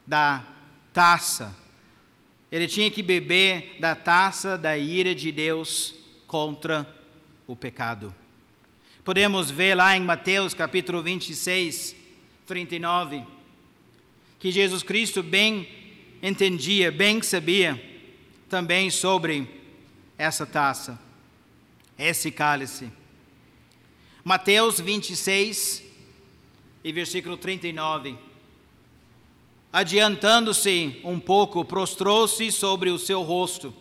da 0.07 0.45
taça. 0.93 1.57
Ele 2.51 2.69
tinha 2.69 2.91
que 2.91 3.03
beber 3.03 3.77
da 3.81 3.95
taça 3.95 4.59
da 4.59 4.77
ira 4.77 5.15
de 5.15 5.33
Deus 5.33 5.95
contra 6.27 6.87
o 7.47 7.57
pecado. 7.57 8.15
Podemos 9.05 9.51
ver 9.51 9.75
lá 9.75 9.97
em 9.97 10.01
Mateus 10.01 10.55
capítulo 10.55 11.03
26, 11.03 11.97
39, 12.47 13.25
que 14.39 14.53
Jesus 14.53 14.83
Cristo 14.83 15.23
bem 15.23 15.82
entendia, 16.23 16.93
bem 16.93 17.21
sabia 17.21 17.83
também 18.49 18.91
sobre 18.91 19.49
essa 20.17 20.47
taça, 20.47 20.99
esse 21.99 22.31
cálice. 22.31 22.91
Mateus 24.23 24.79
26 24.79 25.83
e 26.85 26.93
versículo 26.93 27.37
39. 27.37 28.17
Adiantando-se 29.73 31.01
um 31.03 31.19
pouco, 31.19 31.65
prostrou-se 31.65 32.53
sobre 32.53 32.91
o 32.91 32.99
seu 32.99 33.23
rosto, 33.23 33.75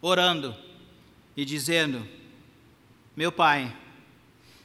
orando 0.00 0.56
e 1.36 1.44
dizendo: 1.44 2.08
Meu 3.14 3.30
Pai, 3.30 3.76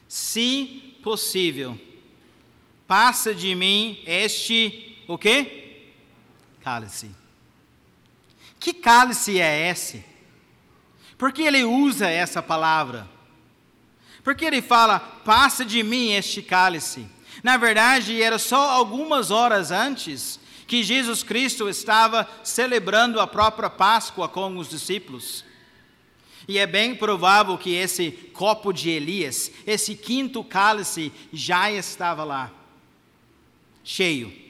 se 0.08 0.96
possível, 1.02 1.78
passa 2.86 3.34
de 3.34 3.54
mim 3.54 3.98
este 4.06 4.96
o 5.06 5.18
quê? 5.18 5.63
Cálice. 6.64 7.10
Que 8.58 8.72
cálice 8.72 9.38
é 9.38 9.68
esse? 9.68 10.02
Por 11.18 11.30
que 11.30 11.42
ele 11.42 11.62
usa 11.62 12.08
essa 12.08 12.42
palavra? 12.42 13.06
Porque 14.22 14.46
ele 14.46 14.62
fala, 14.62 14.98
passa 14.98 15.62
de 15.62 15.82
mim 15.82 16.12
este 16.12 16.40
cálice. 16.40 17.06
Na 17.42 17.58
verdade, 17.58 18.22
era 18.22 18.38
só 18.38 18.70
algumas 18.70 19.30
horas 19.30 19.70
antes 19.70 20.40
que 20.66 20.82
Jesus 20.82 21.22
Cristo 21.22 21.68
estava 21.68 22.26
celebrando 22.42 23.20
a 23.20 23.26
própria 23.26 23.68
Páscoa 23.68 24.26
com 24.26 24.56
os 24.56 24.70
discípulos. 24.70 25.44
E 26.48 26.56
é 26.56 26.66
bem 26.66 26.94
provável 26.94 27.58
que 27.58 27.74
esse 27.74 28.10
copo 28.32 28.72
de 28.72 28.88
Elias, 28.88 29.50
esse 29.66 29.94
quinto 29.94 30.42
cálice, 30.42 31.12
já 31.30 31.70
estava 31.70 32.24
lá, 32.24 32.50
cheio. 33.82 34.43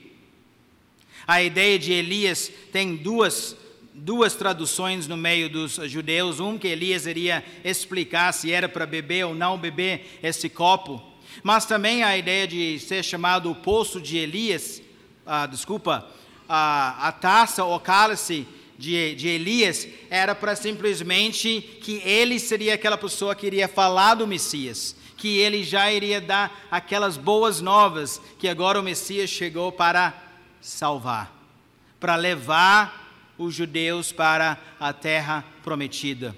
A 1.27 1.43
ideia 1.43 1.79
de 1.79 1.93
Elias 1.93 2.51
tem 2.71 2.97
duas, 2.97 3.57
duas 3.95 4.35
traduções 4.35 5.09
no 5.09 5.17
meio 5.17 5.49
dos 5.49 5.75
judeus. 5.91 6.39
Um 6.39 6.59
que 6.59 6.69
Elias 6.69 7.07
iria 7.07 7.43
explicar 7.65 8.33
se 8.33 8.53
era 8.53 8.69
para 8.69 8.85
beber 8.85 9.25
ou 9.25 9.35
não 9.35 9.57
beber 9.57 10.19
esse 10.23 10.49
copo. 10.49 11.03
Mas 11.43 11.65
também 11.65 12.03
a 12.03 12.17
ideia 12.17 12.47
de 12.47 12.79
ser 12.79 13.03
chamado 13.03 13.51
o 13.51 13.55
poço 13.55 14.01
de 14.01 14.17
Elias, 14.19 14.83
ah, 15.27 15.47
desculpa, 15.47 16.07
a, 16.49 17.09
a 17.09 17.13
taça 17.13 17.65
ou 17.65 17.81
cálice 17.81 18.47
de, 18.79 19.15
de 19.15 19.29
Elias 19.29 19.89
era 20.11 20.35
para 20.35 20.55
simplesmente 20.55 21.79
que 21.83 22.03
ele 22.05 22.39
seria 22.39 22.75
aquela 22.75 22.99
pessoa 22.99 23.35
que 23.35 23.47
iria 23.47 23.67
falar 23.67 24.15
do 24.15 24.27
Messias, 24.27 24.95
que 25.17 25.39
ele 25.39 25.65
já 25.65 25.91
iria 25.91 26.21
dar 26.21 26.67
aquelas 26.71 27.17
boas 27.17 27.61
novas, 27.61 28.21
que 28.39 28.49
agora 28.49 28.79
o 28.79 28.83
Messias 28.83 29.31
chegou 29.31 29.73
para 29.73 30.24
salvar, 30.65 31.31
para 32.01 32.17
levar 32.17 33.35
os 33.37 33.55
judeus 33.55 34.11
para 34.13 34.59
a 34.81 34.93
terra 34.93 35.45
prometida. 35.63 36.35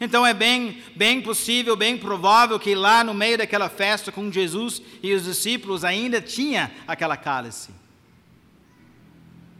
Então 0.00 0.24
é 0.24 0.32
bem, 0.32 0.80
bem 0.94 1.20
possível, 1.20 1.74
bem 1.74 1.98
provável 1.98 2.60
que 2.60 2.76
lá 2.76 3.02
no 3.02 3.12
meio 3.12 3.36
daquela 3.36 3.68
festa 3.68 4.12
com 4.12 4.30
Jesus 4.30 4.80
e 5.02 5.12
os 5.12 5.24
discípulos 5.24 5.84
ainda 5.84 6.20
tinha 6.20 6.70
aquela 6.86 7.16
cálice. 7.16 7.70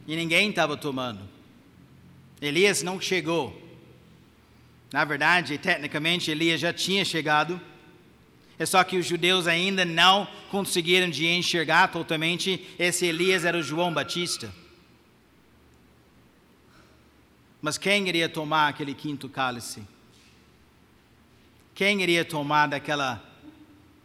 E 0.07 0.15
ninguém 0.15 0.51
estava 0.51 0.77
tomando. 0.77 1.29
Elias 2.41 2.83
não 2.83 3.01
chegou. 3.01 3.61
Na 4.93 5.05
verdade, 5.05 5.59
tecnicamente, 5.59 6.31
Elias 6.31 6.61
já 6.61 6.73
tinha 6.73 7.05
chegado. 7.05 7.61
É 8.61 8.67
só 8.67 8.85
que 8.85 8.99
os 8.99 9.07
judeus 9.07 9.47
ainda 9.47 9.87
não 9.87 10.29
conseguiram 10.51 11.09
de 11.09 11.27
enxergar 11.27 11.89
totalmente 11.89 12.69
esse 12.79 13.07
Elias 13.07 13.47
era 13.47 13.57
o 13.57 13.63
João 13.63 13.91
Batista. 13.91 14.53
Mas 17.63 17.79
quem 17.79 18.07
iria 18.07 18.29
tomar 18.29 18.69
aquele 18.69 18.93
quinto 18.93 19.31
cálice? 19.31 19.83
Quem 21.75 22.03
iria 22.03 22.23
tomar 22.23 22.67
daquela 22.67 23.25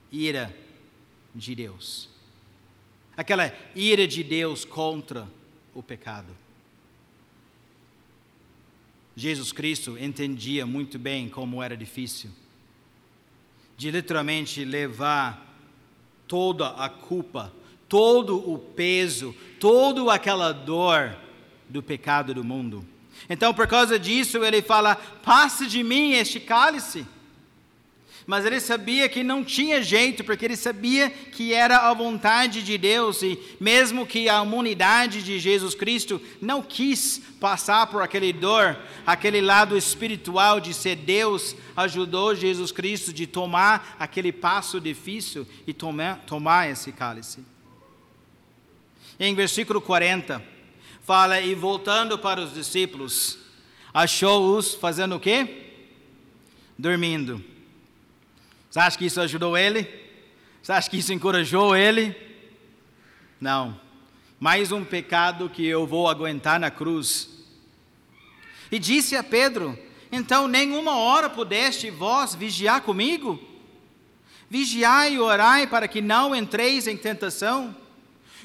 ira 0.09 0.55
de 1.35 1.53
Deus? 1.53 2.07
Aquela 3.17 3.53
ira 3.75 4.07
de 4.07 4.23
Deus 4.23 4.63
contra 4.63 5.27
o 5.73 5.83
pecado. 5.83 6.33
Jesus 9.17 9.51
Cristo 9.51 9.97
entendia 9.97 10.65
muito 10.65 10.97
bem 10.97 11.27
como 11.27 11.61
era 11.61 11.75
difícil 11.75 12.31
de 13.77 13.91
literalmente 13.91 14.63
levar 14.63 15.45
toda 16.27 16.69
a 16.69 16.89
culpa, 16.89 17.53
todo 17.87 18.37
o 18.49 18.57
peso, 18.57 19.35
toda 19.59 20.13
aquela 20.13 20.51
dor 20.51 21.15
do 21.69 21.81
pecado 21.81 22.33
do 22.33 22.43
mundo. 22.43 22.85
Então, 23.29 23.53
por 23.53 23.67
causa 23.67 23.97
disso, 23.97 24.43
ele 24.43 24.61
fala: 24.61 24.95
Passe 24.95 25.67
de 25.67 25.83
mim 25.83 26.13
este 26.13 26.39
cálice. 26.39 27.05
Mas 28.27 28.43
ele 28.43 28.59
sabia 28.59 29.07
que 29.07 29.23
não 29.23 29.43
tinha 29.43 29.83
jeito, 29.83 30.23
porque 30.23 30.45
ele 30.45 30.55
sabia 30.55 31.11
que 31.11 31.53
era 31.53 31.89
a 31.89 31.93
vontade 31.93 32.63
de 32.63 32.75
Deus, 32.75 33.21
e 33.21 33.39
mesmo 33.59 34.05
que 34.05 34.27
a 34.27 34.41
humanidade 34.41 35.21
de 35.21 35.37
Jesus 35.37 35.75
Cristo 35.75 36.19
não 36.41 36.61
quis 36.63 37.21
passar 37.39 37.85
por 37.85 38.01
aquele 38.01 38.33
dor, 38.33 38.77
aquele 39.05 39.41
lado 39.41 39.77
espiritual 39.77 40.59
de 40.59 40.73
ser 40.73 40.95
Deus, 40.95 41.55
ajudou 41.77 42.33
Jesus 42.33 42.71
Cristo 42.71 43.13
de 43.13 43.27
tomar 43.27 43.95
aquele 43.99 44.31
passo 44.31 44.81
difícil 44.81 45.47
e 45.67 45.73
tomar, 45.73 46.23
tomar 46.25 46.67
esse 46.67 46.91
cálice. 46.91 47.45
Em 49.19 49.35
versículo 49.35 49.79
40, 49.79 50.43
fala: 51.03 51.39
E 51.39 51.53
voltando 51.53 52.17
para 52.17 52.41
os 52.41 52.55
discípulos, 52.55 53.37
achou-os 53.93 54.73
fazendo 54.73 55.15
o 55.15 55.19
quê? 55.19 55.67
Dormindo. 56.77 57.54
Você 58.75 58.79
acha 58.81 58.97
que 58.97 59.05
isso 59.05 59.21
ajudou 59.21 59.57
ele? 59.57 59.87
Você 60.61 60.73
acha 60.73 60.89
que 60.89 60.97
isso 60.97 61.13
encorajou 61.13 61.77
ele? 61.77 62.13
Não. 63.39 63.79
Mais 64.37 64.69
um 64.73 64.83
pecado 64.83 65.49
que 65.49 65.65
eu 65.65 65.87
vou 65.87 66.09
aguentar 66.09 66.59
na 66.59 66.69
cruz. 66.69 67.29
E 68.69 68.77
disse 68.77 69.15
a 69.15 69.23
Pedro: 69.23 69.79
Então, 70.11 70.45
nenhuma 70.49 70.97
hora 70.97 71.29
pudeste 71.29 71.89
vós 71.89 72.35
vigiar 72.35 72.81
comigo? 72.81 73.39
Vigiai 74.49 75.13
e 75.13 75.19
orai 75.21 75.65
para 75.67 75.87
que 75.87 76.01
não 76.01 76.35
entreis 76.35 76.85
em 76.85 76.97
tentação. 76.97 77.73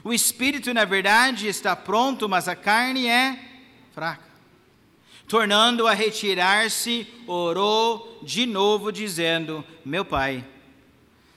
O 0.04 0.12
espírito, 0.12 0.72
na 0.72 0.84
verdade, 0.84 1.48
está 1.48 1.74
pronto, 1.74 2.28
mas 2.28 2.46
a 2.46 2.54
carne 2.54 3.08
é 3.08 3.36
fraca. 3.92 4.29
Tornando 5.30 5.86
a 5.86 5.94
retirar-se, 5.94 7.06
orou 7.24 8.18
de 8.20 8.46
novo, 8.46 8.90
dizendo: 8.90 9.64
Meu 9.84 10.04
pai, 10.04 10.44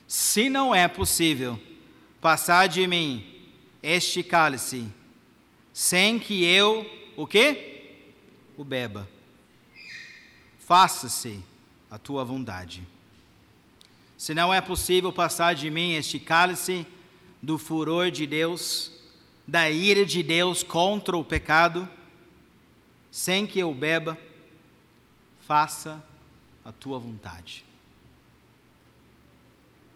se 0.07 0.49
não 0.49 0.73
é 0.73 0.87
possível 0.87 1.59
passar 2.19 2.67
de 2.67 2.87
mim 2.87 3.23
este 3.83 4.23
cálice, 4.23 4.87
sem 5.71 6.17
que 6.17 6.43
eu, 6.43 6.89
o 7.15 7.27
quê? 7.27 7.99
O 8.57 8.63
beba. 8.63 9.07
Faça-se 10.57 11.43
a 11.91 11.99
tua 11.99 12.25
vontade. 12.25 12.81
Se 14.17 14.33
não 14.33 14.51
é 14.51 14.59
possível 14.59 15.13
passar 15.13 15.53
de 15.53 15.69
mim 15.69 15.93
este 15.93 16.17
cálice, 16.17 16.83
do 17.39 17.59
furor 17.59 18.09
de 18.09 18.25
Deus, 18.25 18.91
da 19.47 19.69
ira 19.69 20.03
de 20.03 20.23
Deus 20.23 20.63
contra 20.63 21.15
o 21.15 21.23
pecado, 21.23 21.87
sem 23.13 23.45
que 23.45 23.59
eu 23.59 23.71
beba, 23.71 24.17
faça 25.45 26.03
a 26.65 26.71
tua 26.71 26.97
vontade. 26.97 27.63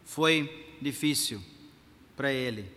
Foi 0.05 0.68
difícil 0.79 1.42
para 2.15 2.31
ele, 2.31 2.70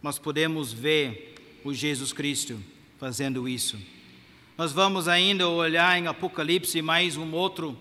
mas 0.00 0.16
podemos 0.16 0.72
ver 0.72 1.34
o 1.64 1.74
Jesus 1.74 2.12
Cristo 2.12 2.62
fazendo 2.98 3.48
isso. 3.48 3.76
Nós 4.56 4.70
vamos 4.70 5.08
ainda 5.08 5.48
olhar 5.48 5.98
em 5.98 6.06
Apocalipse 6.06 6.80
mais 6.80 7.16
um 7.16 7.32
outro, 7.32 7.76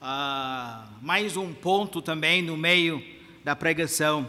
uh, 0.00 0.88
mais 1.00 1.36
um 1.36 1.54
ponto 1.54 2.02
também 2.02 2.42
no 2.42 2.56
meio 2.56 3.00
da 3.44 3.54
pregação 3.54 4.28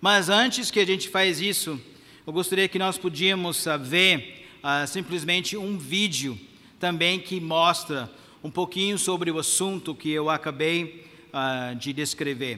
mas 0.00 0.28
antes 0.28 0.70
que 0.70 0.78
a 0.78 0.86
gente 0.86 1.08
faz 1.08 1.40
isso, 1.40 1.80
eu 2.24 2.32
gostaria 2.32 2.68
que 2.68 2.78
nós 2.78 2.96
podíamos 2.96 3.64
ver 3.80 4.47
uh, 4.68 4.86
simplesmente 4.86 5.56
um 5.56 5.78
vídeo 5.78 6.38
também 6.78 7.18
que 7.18 7.40
mostra 7.40 8.10
um 8.44 8.50
pouquinho 8.50 8.98
sobre 8.98 9.30
o 9.30 9.38
assunto 9.38 9.94
que 9.94 10.10
eu 10.10 10.28
acabei 10.28 11.06
uh, 11.32 11.74
de 11.74 11.92
descrever. 11.92 12.56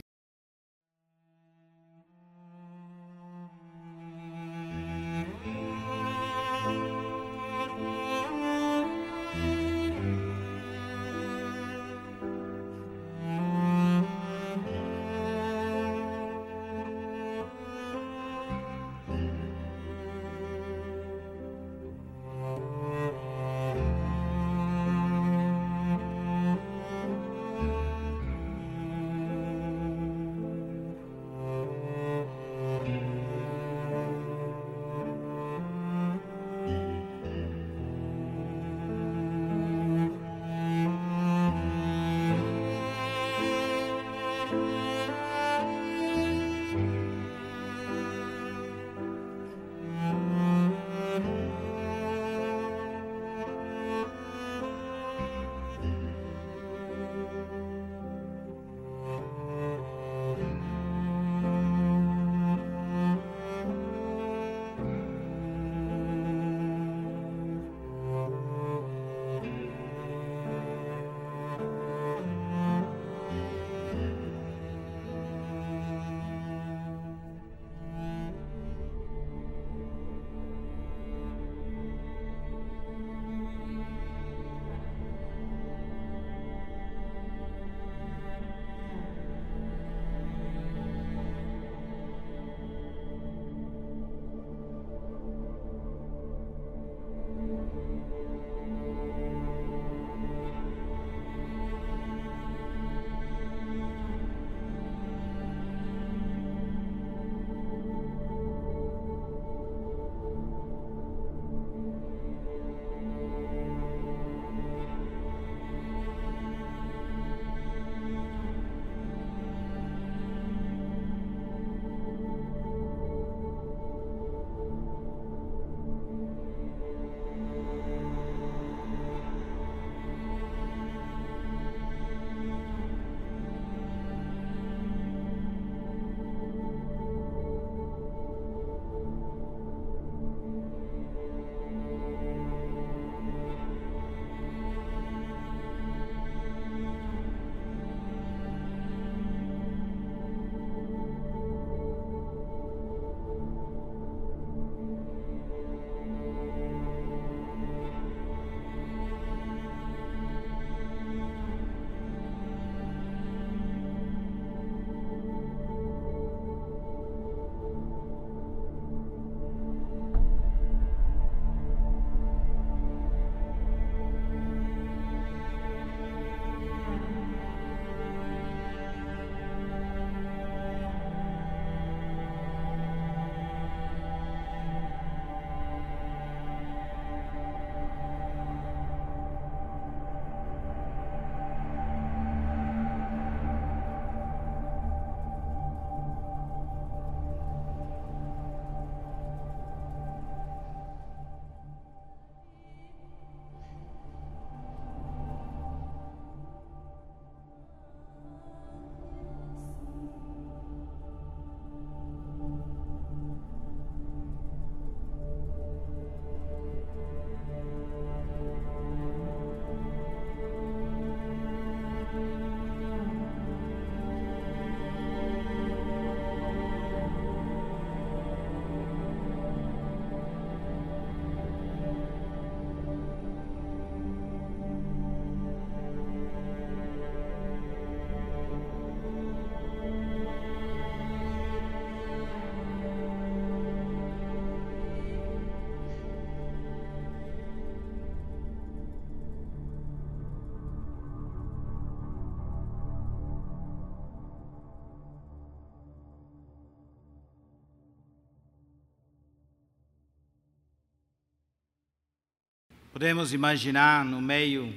Podemos 263.01 263.33
imaginar 263.33 264.05
no 264.05 264.21
meio 264.21 264.71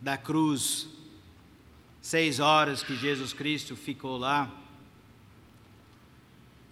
da 0.00 0.16
cruz, 0.16 0.88
seis 2.00 2.40
horas 2.40 2.82
que 2.82 2.96
Jesus 2.96 3.34
Cristo 3.34 3.76
ficou 3.76 4.16
lá. 4.16 4.50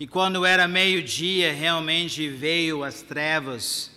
E 0.00 0.06
quando 0.06 0.46
era 0.46 0.66
meio-dia, 0.66 1.52
realmente 1.52 2.26
veio 2.26 2.82
as 2.82 3.02
trevas. 3.02 3.90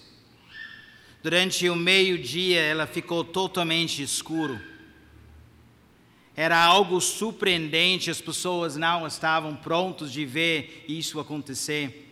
Durante 1.23 1.69
o 1.69 1.77
meio-dia, 1.77 2.59
ela 2.59 2.85
ficou 2.85 3.23
totalmente 3.23 4.03
escuro. 4.03 4.59
Era 6.35 6.61
algo 6.61 6.99
surpreendente, 6.99 8.11
as 8.11 8.19
pessoas 8.19 8.75
não 8.75 9.07
estavam 9.07 9.55
prontos 9.55 10.11
de 10.11 10.25
ver 10.25 10.83
isso 10.89 11.21
acontecer. 11.21 12.08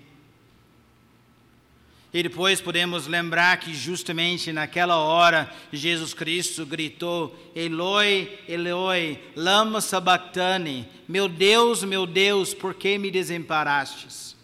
E 2.14 2.24
depois 2.24 2.62
podemos 2.62 3.06
lembrar 3.06 3.58
que 3.58 3.74
justamente 3.74 4.54
naquela 4.54 4.96
hora 4.96 5.54
Jesus 5.74 6.14
Cristo 6.14 6.66
gritou: 6.66 7.36
Eloi, 7.54 8.40
Eloi, 8.48 9.20
lama 9.36 9.82
sabachthani, 9.82 10.88
meu 11.08 11.28
Deus, 11.28 11.84
meu 11.84 12.06
Deus, 12.06 12.54
por 12.54 12.74
que 12.74 12.98
me 12.98 13.12
desamparastes? 13.12 14.38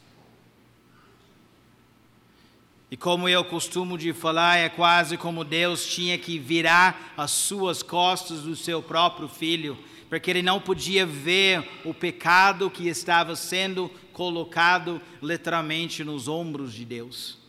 E 2.92 2.98
como 2.98 3.28
eu 3.28 3.44
costumo 3.44 3.98
de 3.98 4.14
falar, 4.14 4.58
é 4.58 4.70
quase 4.70 5.18
como 5.18 5.44
Deus 5.44 5.88
tinha 5.88 6.16
que 6.16 6.38
virar 6.38 7.14
as 7.18 7.32
suas 7.32 7.82
costas 7.82 8.42
do 8.42 8.56
seu 8.56 8.84
próprio 8.84 9.28
filho, 9.28 9.76
porque 10.10 10.30
ele 10.30 10.44
não 10.44 10.60
podia 10.60 11.04
ver 11.04 11.68
o 11.84 11.92
pecado 11.92 12.70
que 12.70 12.88
estava 12.88 13.36
sendo 13.36 13.90
colocado 14.12 15.02
literalmente 15.24 16.04
nos 16.04 16.28
ombros 16.28 16.72
de 16.72 16.86
Deus. 16.86 17.43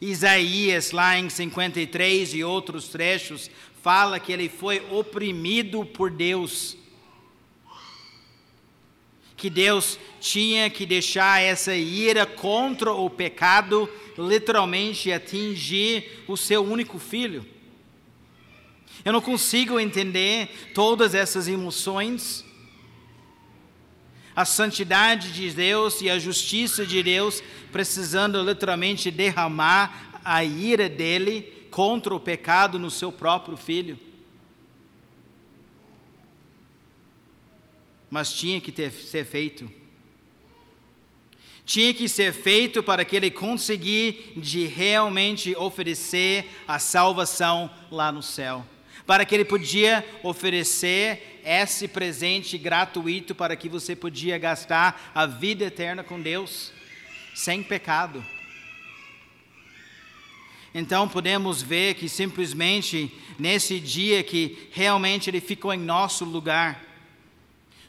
Isaías, 0.00 0.92
lá 0.92 1.18
em 1.18 1.28
53 1.28 2.34
e 2.34 2.44
outros 2.44 2.88
trechos, 2.88 3.50
fala 3.82 4.20
que 4.20 4.32
ele 4.32 4.48
foi 4.48 4.84
oprimido 4.90 5.84
por 5.84 6.10
Deus. 6.10 6.76
Que 9.36 9.50
Deus 9.50 9.98
tinha 10.20 10.70
que 10.70 10.86
deixar 10.86 11.42
essa 11.42 11.74
ira 11.74 12.24
contra 12.24 12.92
o 12.92 13.08
pecado 13.10 13.88
literalmente 14.18 15.12
atingir 15.12 16.24
o 16.26 16.36
seu 16.36 16.64
único 16.64 16.98
filho. 16.98 17.44
Eu 19.04 19.12
não 19.12 19.20
consigo 19.20 19.78
entender 19.78 20.72
todas 20.74 21.14
essas 21.14 21.46
emoções. 21.46 22.45
A 24.36 24.44
santidade 24.44 25.32
de 25.32 25.50
Deus 25.50 26.02
e 26.02 26.10
a 26.10 26.18
justiça 26.18 26.84
de 26.84 27.02
Deus 27.02 27.42
precisando 27.72 28.42
literalmente 28.42 29.10
derramar 29.10 30.20
a 30.22 30.44
ira 30.44 30.90
dele 30.90 31.68
contra 31.70 32.14
o 32.14 32.20
pecado 32.20 32.78
no 32.78 32.90
seu 32.90 33.10
próprio 33.10 33.56
filho. 33.56 33.98
Mas 38.10 38.32
tinha 38.32 38.60
que 38.60 38.70
ter, 38.70 38.92
ser 38.92 39.24
feito. 39.24 39.70
Tinha 41.64 41.92
que 41.94 42.08
ser 42.08 42.32
feito 42.32 42.82
para 42.82 43.04
que 43.04 43.16
ele 43.16 43.30
conseguisse 43.30 44.34
de 44.36 44.66
realmente 44.66 45.56
oferecer 45.56 46.46
a 46.68 46.78
salvação 46.78 47.70
lá 47.90 48.12
no 48.12 48.22
céu. 48.22 48.64
Para 49.06 49.24
que 49.24 49.34
ele 49.34 49.44
podia 49.44 50.04
oferecer 50.22 51.40
esse 51.44 51.86
presente 51.86 52.58
gratuito 52.58 53.32
para 53.32 53.54
que 53.54 53.68
você 53.68 53.94
podia 53.94 54.36
gastar 54.36 55.12
a 55.14 55.26
vida 55.26 55.64
eterna 55.64 56.02
com 56.02 56.20
Deus 56.20 56.72
sem 57.36 57.62
pecado. 57.62 58.24
Então 60.74 61.08
podemos 61.08 61.62
ver 61.62 61.94
que 61.94 62.08
simplesmente 62.08 63.10
nesse 63.38 63.78
dia 63.78 64.22
que 64.24 64.68
realmente 64.72 65.30
Ele 65.30 65.40
ficou 65.40 65.72
em 65.72 65.78
nosso 65.78 66.24
lugar, 66.24 66.82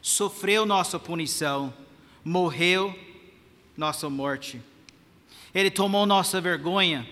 sofreu 0.00 0.64
nossa 0.64 0.98
punição, 0.98 1.74
morreu 2.24 2.96
nossa 3.76 4.08
morte. 4.08 4.62
Ele 5.54 5.70
tomou 5.70 6.06
nossa 6.06 6.40
vergonha, 6.40 7.06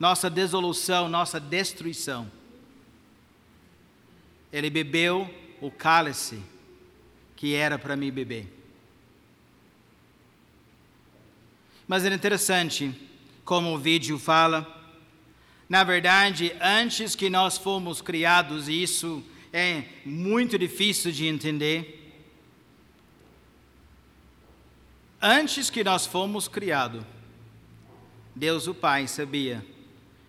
nossa 0.00 0.30
desolução, 0.30 1.08
nossa 1.08 1.38
destruição. 1.38 2.37
Ele 4.52 4.70
bebeu 4.70 5.28
o 5.60 5.70
cálice 5.70 6.42
que 7.36 7.54
era 7.54 7.78
para 7.78 7.96
mim 7.96 8.10
beber. 8.10 8.46
Mas 11.86 12.04
é 12.04 12.12
interessante 12.12 12.92
como 13.44 13.72
o 13.72 13.78
vídeo 13.78 14.18
fala. 14.18 14.66
Na 15.68 15.84
verdade, 15.84 16.52
antes 16.60 17.14
que 17.14 17.30
nós 17.30 17.56
fomos 17.56 18.02
criados, 18.02 18.68
e 18.68 18.82
isso 18.82 19.24
é 19.52 19.84
muito 20.04 20.58
difícil 20.58 21.12
de 21.12 21.26
entender. 21.26 22.12
Antes 25.20 25.70
que 25.70 25.82
nós 25.82 26.06
fomos 26.06 26.46
criados, 26.46 27.02
Deus 28.34 28.66
o 28.66 28.74
Pai 28.74 29.08
sabia 29.08 29.64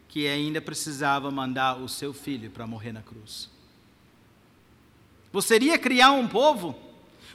que 0.08 0.28
ainda 0.28 0.62
precisava 0.62 1.30
mandar 1.30 1.78
o 1.78 1.88
seu 1.88 2.14
filho 2.14 2.50
para 2.50 2.66
morrer 2.66 2.92
na 2.92 3.02
cruz. 3.02 3.50
Você 5.32 5.56
iria 5.56 5.78
criar 5.78 6.12
um 6.12 6.28
povo 6.28 6.90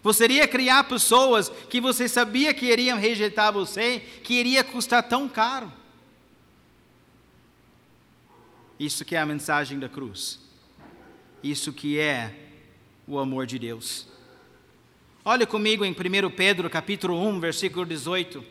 você 0.04 0.24
iria 0.24 0.46
criar 0.46 0.84
pessoas 0.84 1.48
que 1.70 1.80
você 1.80 2.06
sabia 2.06 2.52
que 2.52 2.66
iriam 2.66 2.98
rejeitar 2.98 3.50
você, 3.50 4.00
que 4.22 4.34
iria 4.34 4.62
custar 4.62 5.02
tão 5.02 5.26
caro. 5.26 5.72
Isso 8.78 9.02
que 9.02 9.16
é 9.16 9.18
a 9.18 9.24
mensagem 9.24 9.78
da 9.78 9.88
cruz. 9.88 10.38
Isso 11.42 11.72
que 11.72 11.98
é 11.98 12.34
o 13.08 13.18
amor 13.18 13.46
de 13.46 13.58
Deus. 13.58 14.06
Olha 15.24 15.46
comigo 15.46 15.86
em 15.86 15.92
1 15.92 16.30
Pedro, 16.36 16.68
capítulo 16.68 17.18
1, 17.26 17.40
versículo 17.40 17.86
18. 17.86 18.44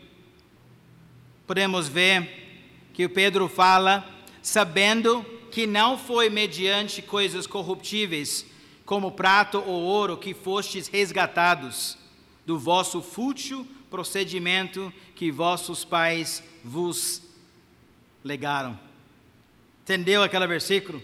Podemos 1.46 1.86
ver 1.86 2.72
que 2.92 3.04
o 3.04 3.10
Pedro 3.10 3.48
fala, 3.48 4.04
sabendo 4.42 5.24
que 5.52 5.68
não 5.68 5.96
foi 5.96 6.28
mediante 6.28 7.00
coisas 7.00 7.46
corruptíveis, 7.46 8.44
como 8.84 9.12
prato 9.12 9.58
ou 9.58 9.82
ouro 9.82 10.16
que 10.16 10.34
fostes 10.34 10.88
resgatados 10.88 11.96
do 12.44 12.58
vosso 12.58 13.00
fútil 13.00 13.66
procedimento 13.90 14.92
que 15.14 15.30
vossos 15.30 15.84
pais 15.84 16.42
vos 16.64 17.22
legaram. 18.22 18.78
Entendeu 19.82 20.22
aquele 20.22 20.46
versículo? 20.46 21.02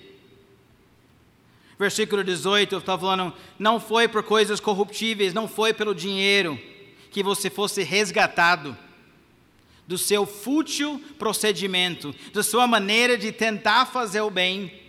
Versículo 1.78 2.22
18, 2.24 2.74
eu 2.74 2.78
estava 2.78 3.00
falando, 3.00 3.34
não 3.58 3.78
foi 3.80 4.08
por 4.08 4.22
coisas 4.22 4.60
corruptíveis, 4.60 5.32
não 5.32 5.48
foi 5.48 5.72
pelo 5.72 5.94
dinheiro 5.94 6.60
que 7.10 7.22
você 7.22 7.48
fosse 7.48 7.82
resgatado 7.82 8.76
do 9.86 9.96
seu 9.96 10.26
fútil 10.26 11.02
procedimento, 11.18 12.14
da 12.32 12.42
sua 12.42 12.66
maneira 12.66 13.16
de 13.16 13.32
tentar 13.32 13.86
fazer 13.86 14.20
o 14.20 14.30
bem, 14.30 14.79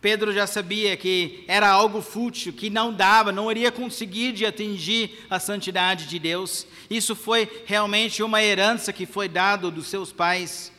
Pedro 0.00 0.32
já 0.32 0.46
sabia 0.46 0.96
que 0.96 1.44
era 1.48 1.68
algo 1.68 2.00
fútil, 2.00 2.52
que 2.52 2.70
não 2.70 2.92
dava, 2.92 3.32
não 3.32 3.50
iria 3.50 3.72
conseguir 3.72 4.32
de 4.32 4.46
atingir 4.46 5.26
a 5.28 5.40
santidade 5.40 6.06
de 6.06 6.20
Deus. 6.20 6.66
Isso 6.88 7.16
foi 7.16 7.50
realmente 7.66 8.22
uma 8.22 8.40
herança 8.40 8.92
que 8.92 9.06
foi 9.06 9.28
dado 9.28 9.72
dos 9.72 9.88
seus 9.88 10.12
pais. 10.12 10.72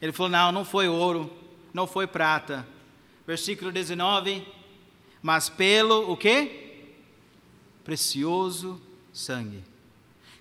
Ele 0.00 0.12
falou: 0.12 0.32
"Não, 0.32 0.50
não 0.50 0.64
foi 0.64 0.88
ouro, 0.88 1.30
não 1.74 1.86
foi 1.86 2.06
prata". 2.06 2.66
Versículo 3.26 3.70
19: 3.70 4.46
"Mas 5.20 5.50
pelo 5.50 6.10
o 6.10 6.16
quê? 6.16 6.86
Precioso 7.84 8.80
sangue, 9.12 9.62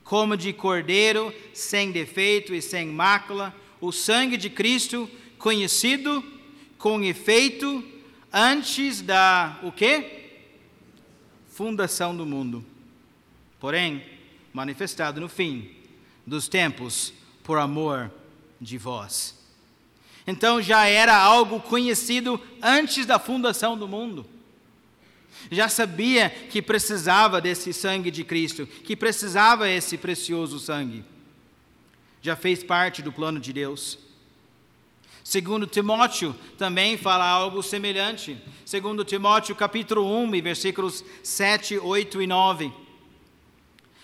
como 0.02 0.38
de 0.38 0.54
cordeiro, 0.54 1.34
sem 1.54 1.92
defeito 1.92 2.56
e 2.56 2.62
sem 2.62 2.88
mácula, 2.88 3.54
o 3.82 3.92
sangue 3.92 4.38
de 4.38 4.50
Cristo, 4.50 5.10
conhecido 5.38 6.24
com 6.84 7.02
efeito 7.02 7.82
antes 8.30 9.00
da 9.00 9.58
o 9.64 9.72
quê? 9.72 10.42
Fundação 11.48 12.14
do 12.14 12.26
mundo. 12.26 12.62
Porém, 13.58 14.04
manifestado 14.52 15.22
no 15.22 15.30
fim 15.30 15.72
dos 16.28 16.50
tempos 16.50 17.14
por 17.42 17.58
amor 17.58 18.12
de 18.60 18.78
vós. 18.78 19.34
Então 20.28 20.62
já 20.62 20.86
era 20.86 21.16
algo 21.16 21.62
conhecido 21.62 22.38
antes 22.62 23.06
da 23.06 23.18
fundação 23.18 23.78
do 23.78 23.88
mundo. 23.88 24.26
Já 25.50 25.70
sabia 25.70 26.30
que 26.30 26.62
precisava 26.62 27.40
desse 27.40 27.72
sangue 27.72 28.12
de 28.12 28.26
Cristo, 28.26 28.68
que 28.68 28.98
precisava 28.98 29.70
esse 29.70 29.98
precioso 29.98 30.60
sangue. 30.60 31.06
Já 32.22 32.36
fez 32.36 32.62
parte 32.62 33.02
do 33.02 33.14
plano 33.14 33.40
de 33.40 33.54
Deus. 33.54 33.98
Segundo 35.24 35.66
Timóteo 35.66 36.36
também 36.58 36.98
fala 36.98 37.26
algo 37.26 37.64
semelhante. 37.64 38.38
Segundo 38.66 39.06
Timóteo 39.06 39.56
capítulo 39.56 40.06
1, 40.06 40.42
versículos 40.42 41.04
7, 41.24 41.80
8 41.80 42.22
e 42.22 42.28
9. 42.28 42.74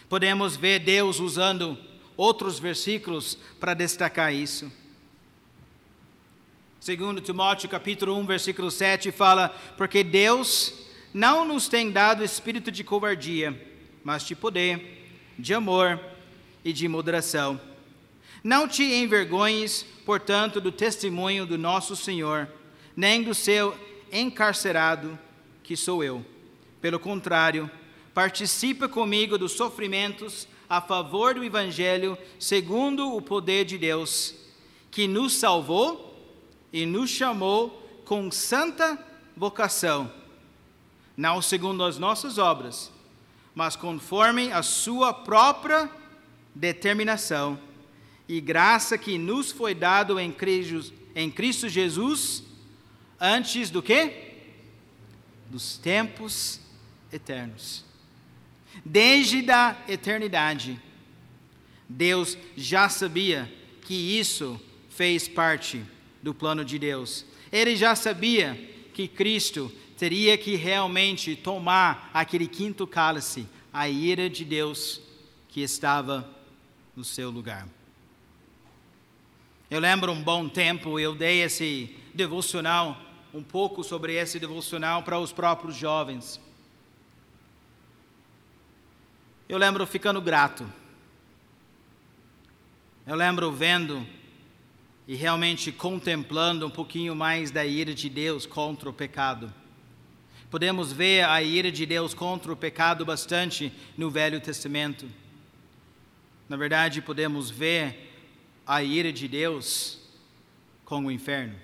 Podemos 0.07 0.55
ver 0.55 0.79
Deus 0.79 1.19
usando 1.19 1.77
outros 2.15 2.57
versículos 2.57 3.37
para 3.59 3.73
destacar 3.73 4.33
isso. 4.33 4.71
Segundo 6.79 7.19
Timóteo 7.19 7.67
capítulo 7.67 8.17
1, 8.17 8.25
versículo 8.25 8.71
7 8.71 9.11
fala: 9.11 9.49
"Porque 9.77 10.05
Deus 10.05 10.73
não 11.13 11.43
nos 11.43 11.67
tem 11.67 11.91
dado 11.91 12.23
espírito 12.23 12.71
de 12.71 12.83
covardia, 12.83 13.59
mas 14.05 14.23
de 14.23 14.35
poder, 14.35 15.11
de 15.37 15.53
amor 15.53 15.99
e 16.63 16.71
de 16.71 16.87
moderação. 16.87 17.59
Não 18.43 18.67
te 18.67 18.83
envergonhes, 18.83 19.85
portanto, 20.05 20.61
do 20.61 20.71
testemunho 20.71 21.45
do 21.45 21.57
nosso 21.57 21.95
Senhor, 21.95 22.47
nem 22.95 23.21
do 23.21 23.33
seu 23.33 23.77
encarcerado, 24.11 25.17
que 25.61 25.75
sou 25.75 26.03
eu. 26.03 26.25
Pelo 26.81 26.99
contrário, 26.99 27.69
participa 28.13 28.87
comigo 28.87 29.37
dos 29.37 29.51
sofrimentos 29.51 30.47
a 30.69 30.79
favor 30.79 31.33
do 31.33 31.43
Evangelho, 31.43 32.17
segundo 32.39 33.15
o 33.15 33.21
poder 33.21 33.65
de 33.65 33.77
Deus, 33.77 34.35
que 34.91 35.07
nos 35.07 35.33
salvou 35.33 36.09
e 36.71 36.85
nos 36.85 37.09
chamou 37.09 37.69
com 38.05 38.31
santa 38.31 38.97
vocação, 39.35 40.11
não 41.15 41.41
segundo 41.41 41.83
as 41.83 41.97
nossas 41.97 42.37
obras, 42.37 42.91
mas 43.53 43.75
conforme 43.75 44.51
a 44.51 44.63
sua 44.63 45.13
própria 45.13 45.89
determinação 46.53 47.59
e 48.29 48.39
graça 48.39 48.95
que 48.95 49.17
nos 49.17 49.51
foi 49.51 49.73
dado 49.73 50.19
em 50.19 50.31
Cristo, 50.31 50.93
em 51.15 51.31
Cristo 51.31 51.67
Jesus 51.67 52.43
antes 53.19 53.71
do 53.71 53.81
que? 53.81 54.35
Dos 55.49 55.79
tempos 55.79 56.61
eternos. 57.11 57.83
Desde 58.85 59.49
a 59.49 59.75
eternidade, 59.87 60.79
Deus 61.89 62.37
já 62.55 62.87
sabia 62.87 63.51
que 63.81 63.95
isso 63.95 64.61
fez 64.91 65.27
parte 65.27 65.83
do 66.21 66.31
plano 66.31 66.63
de 66.63 66.77
Deus. 66.77 67.25
Ele 67.51 67.75
já 67.75 67.95
sabia 67.95 68.53
que 68.93 69.07
Cristo 69.07 69.71
teria 69.97 70.37
que 70.37 70.55
realmente 70.55 71.35
tomar 71.35 72.11
aquele 72.13 72.47
quinto 72.47 72.85
cálice, 72.85 73.47
a 73.73 73.89
ira 73.89 74.29
de 74.29 74.45
Deus 74.45 75.01
que 75.47 75.61
estava 75.61 76.29
no 76.95 77.03
seu 77.03 77.31
lugar. 77.31 77.67
Eu 79.71 79.79
lembro 79.79 80.11
um 80.11 80.23
bom 80.23 80.49
tempo, 80.49 80.99
eu 80.99 81.13
dei 81.13 81.43
esse 81.43 81.95
devocional, 82.11 82.99
um 83.31 83.43
pouco 83.43 83.83
sobre 83.83 84.15
esse 84.15 84.39
devocional 84.39 85.03
para 85.03 85.19
os 85.19 85.31
próprios 85.31 85.75
jovens. 85.75 86.41
Eu 89.47 89.59
lembro 89.59 89.85
ficando 89.85 90.19
grato. 90.19 90.67
Eu 93.05 93.15
lembro 93.15 93.51
vendo 93.51 94.03
e 95.07 95.13
realmente 95.13 95.71
contemplando 95.71 96.65
um 96.65 96.71
pouquinho 96.71 97.15
mais 97.15 97.51
da 97.51 97.63
ira 97.63 97.93
de 97.93 98.09
Deus 98.09 98.47
contra 98.47 98.89
o 98.89 98.93
pecado. 98.93 99.53
Podemos 100.49 100.91
ver 100.91 101.25
a 101.25 101.43
ira 101.43 101.71
de 101.71 101.85
Deus 101.85 102.15
contra 102.15 102.51
o 102.51 102.57
pecado 102.57 103.05
bastante 103.05 103.71
no 103.95 104.09
Velho 104.09 104.41
Testamento. 104.41 105.07
Na 106.47 106.57
verdade, 106.57 107.03
podemos 107.03 107.51
ver 107.51 108.08
a 108.69 108.83
ira 108.83 109.11
de 109.11 109.27
Deus 109.27 109.97
com 110.85 111.03
o 111.03 111.11
inferno. 111.11 111.55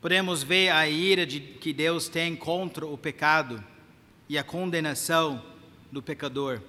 Podemos 0.00 0.44
ver 0.44 0.68
a 0.68 0.88
ira 0.88 1.26
de, 1.26 1.40
que 1.40 1.72
Deus 1.72 2.08
tem 2.08 2.36
contra 2.36 2.86
o 2.86 2.96
pecado 2.96 3.62
e 4.28 4.38
a 4.38 4.44
condenação 4.44 5.44
do 5.90 6.00
pecador. 6.00 6.60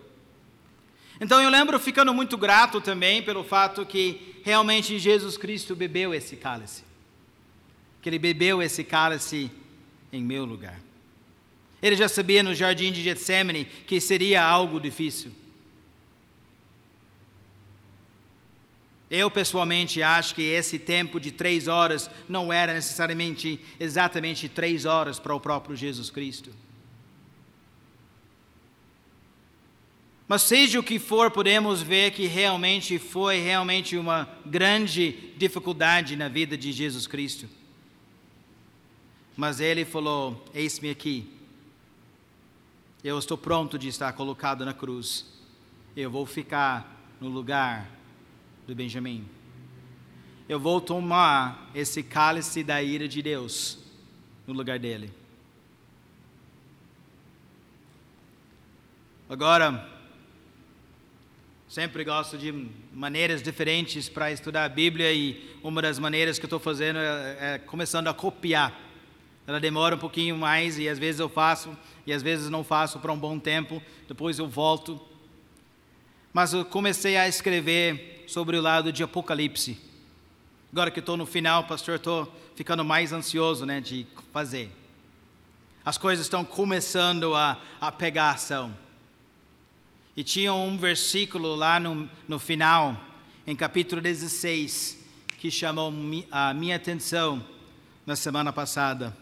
Então 1.21 1.39
eu 1.39 1.49
lembro 1.51 1.79
ficando 1.79 2.12
muito 2.12 2.36
grato 2.38 2.82
também 2.82 3.21
pelo 3.21 3.43
fato 3.43 3.86
que 3.86 4.41
realmente 4.43 4.97
Jesus 4.97 5.38
Cristo 5.38 5.75
bebeu 5.75 6.12
esse 6.12 6.36
cálice. 6.36 6.84
Que 8.01 8.10
ele 8.10 8.17
bebeu 8.17 8.63
esse 8.63 8.84
cálice 8.84 9.51
em 10.12 10.23
meu 10.23 10.43
lugar. 10.43 10.82
Ele 11.84 11.95
já 11.95 12.10
sabia 12.10 12.41
no 12.41 12.55
jardim 12.55 12.91
de 12.91 13.03
Getsemane 13.03 13.65
que 13.65 14.01
seria 14.01 14.43
algo 14.43 14.79
difícil. 14.79 15.32
Eu 19.09 19.31
pessoalmente 19.31 20.03
acho 20.03 20.35
que 20.35 20.43
esse 20.43 20.77
tempo 20.77 21.19
de 21.19 21.31
três 21.31 21.67
horas 21.67 22.09
não 22.27 22.53
era 22.53 22.73
necessariamente 22.73 23.59
exatamente 23.79 24.47
três 24.47 24.85
horas 24.85 25.19
para 25.19 25.33
o 25.33 25.39
próprio 25.39 25.75
Jesus 25.75 26.11
Cristo. 26.11 26.51
Mas 30.27 30.43
seja 30.43 30.79
o 30.79 30.83
que 30.83 30.99
for, 30.99 31.31
podemos 31.31 31.81
ver 31.81 32.11
que 32.11 32.27
realmente 32.27 32.99
foi 32.99 33.39
realmente 33.39 33.97
uma 33.97 34.29
grande 34.45 35.33
dificuldade 35.35 36.15
na 36.15 36.27
vida 36.27 36.55
de 36.55 36.71
Jesus 36.71 37.07
Cristo. 37.07 37.49
Mas 39.35 39.59
ele 39.59 39.85
falou: 39.85 40.45
Eis-me 40.53 40.91
aqui. 40.91 41.27
Eu 43.03 43.17
estou 43.17 43.39
pronto 43.39 43.79
de 43.79 43.87
estar 43.87 44.13
colocado 44.13 44.63
na 44.63 44.73
cruz. 44.73 45.25
Eu 45.95 46.11
vou 46.11 46.27
ficar 46.27 47.15
no 47.19 47.27
lugar 47.27 47.89
do 48.69 48.75
Benjamim. 48.75 49.27
Eu 50.47 50.60
vou 50.60 50.79
tomar 50.79 51.71
esse 51.73 52.03
cálice 52.03 52.63
da 52.63 52.82
ira 52.84 53.08
de 53.08 53.19
Deus 53.19 53.79
no 54.45 54.53
lugar 54.53 54.77
dele. 54.77 55.12
Agora, 59.27 59.97
Sempre 61.67 62.03
gosto 62.03 62.36
de 62.36 62.67
maneiras 62.91 63.43
diferentes 63.43 64.10
para 64.10 64.32
estudar 64.32 64.65
a 64.65 64.69
Bíblia 64.69 65.13
e 65.13 65.55
uma 65.62 65.84
das 65.84 65.99
maneiras 65.99 66.39
que 66.39 66.45
eu 66.45 66.47
estou 66.47 66.60
fazendo 66.60 66.97
é, 66.97 67.38
é, 67.39 67.58
começando 67.60 68.08
a 68.08 68.13
copiar. 68.13 68.75
Ela 69.45 69.60
demora 69.60 69.95
um 69.95 69.99
pouquinho 69.99 70.36
mais 70.36 70.79
e 70.79 70.89
às 70.89 70.97
vezes 70.97 71.19
eu 71.19 71.29
faço 71.29 71.77
e 72.08 72.12
às 72.12 72.23
vezes 72.23 72.49
não 72.49 72.63
faço 72.63 72.97
para 72.97 73.13
um 73.13 73.19
bom 73.19 73.38
tempo, 73.38 73.84
depois 74.08 74.39
eu 74.39 74.47
volto. 74.47 74.99
Mas 76.34 76.51
eu 76.51 76.65
comecei 76.65 77.17
a 77.17 77.27
escrever 77.27 78.18
sobre 78.29 78.57
o 78.57 78.61
lado 78.61 78.93
de 78.93 79.01
Apocalipse. 79.01 79.79
Agora 80.71 80.91
que 80.91 80.99
estou 80.99 81.17
no 81.17 81.25
final, 81.25 81.63
pastor, 81.63 81.95
estou 81.95 82.31
ficando 82.55 82.85
mais 82.85 83.11
ansioso 83.11 83.65
né, 83.65 83.81
de 83.81 84.05
fazer. 84.31 84.71
As 85.83 85.97
coisas 85.97 86.27
estão 86.27 86.45
começando 86.45 87.33
a, 87.33 87.59
a 87.81 87.91
pegar 87.91 88.29
ação. 88.29 88.77
E 90.15 90.23
tinha 90.23 90.53
um 90.53 90.77
versículo 90.77 91.55
lá 91.55 91.79
no, 91.79 92.07
no 92.27 92.37
final, 92.37 92.95
em 93.47 93.55
capítulo 93.55 93.99
16, 93.99 94.99
que 95.39 95.49
chamou 95.49 95.91
a 96.29 96.53
minha 96.53 96.75
atenção 96.75 97.43
na 98.05 98.15
semana 98.15 98.53
passada. 98.53 99.17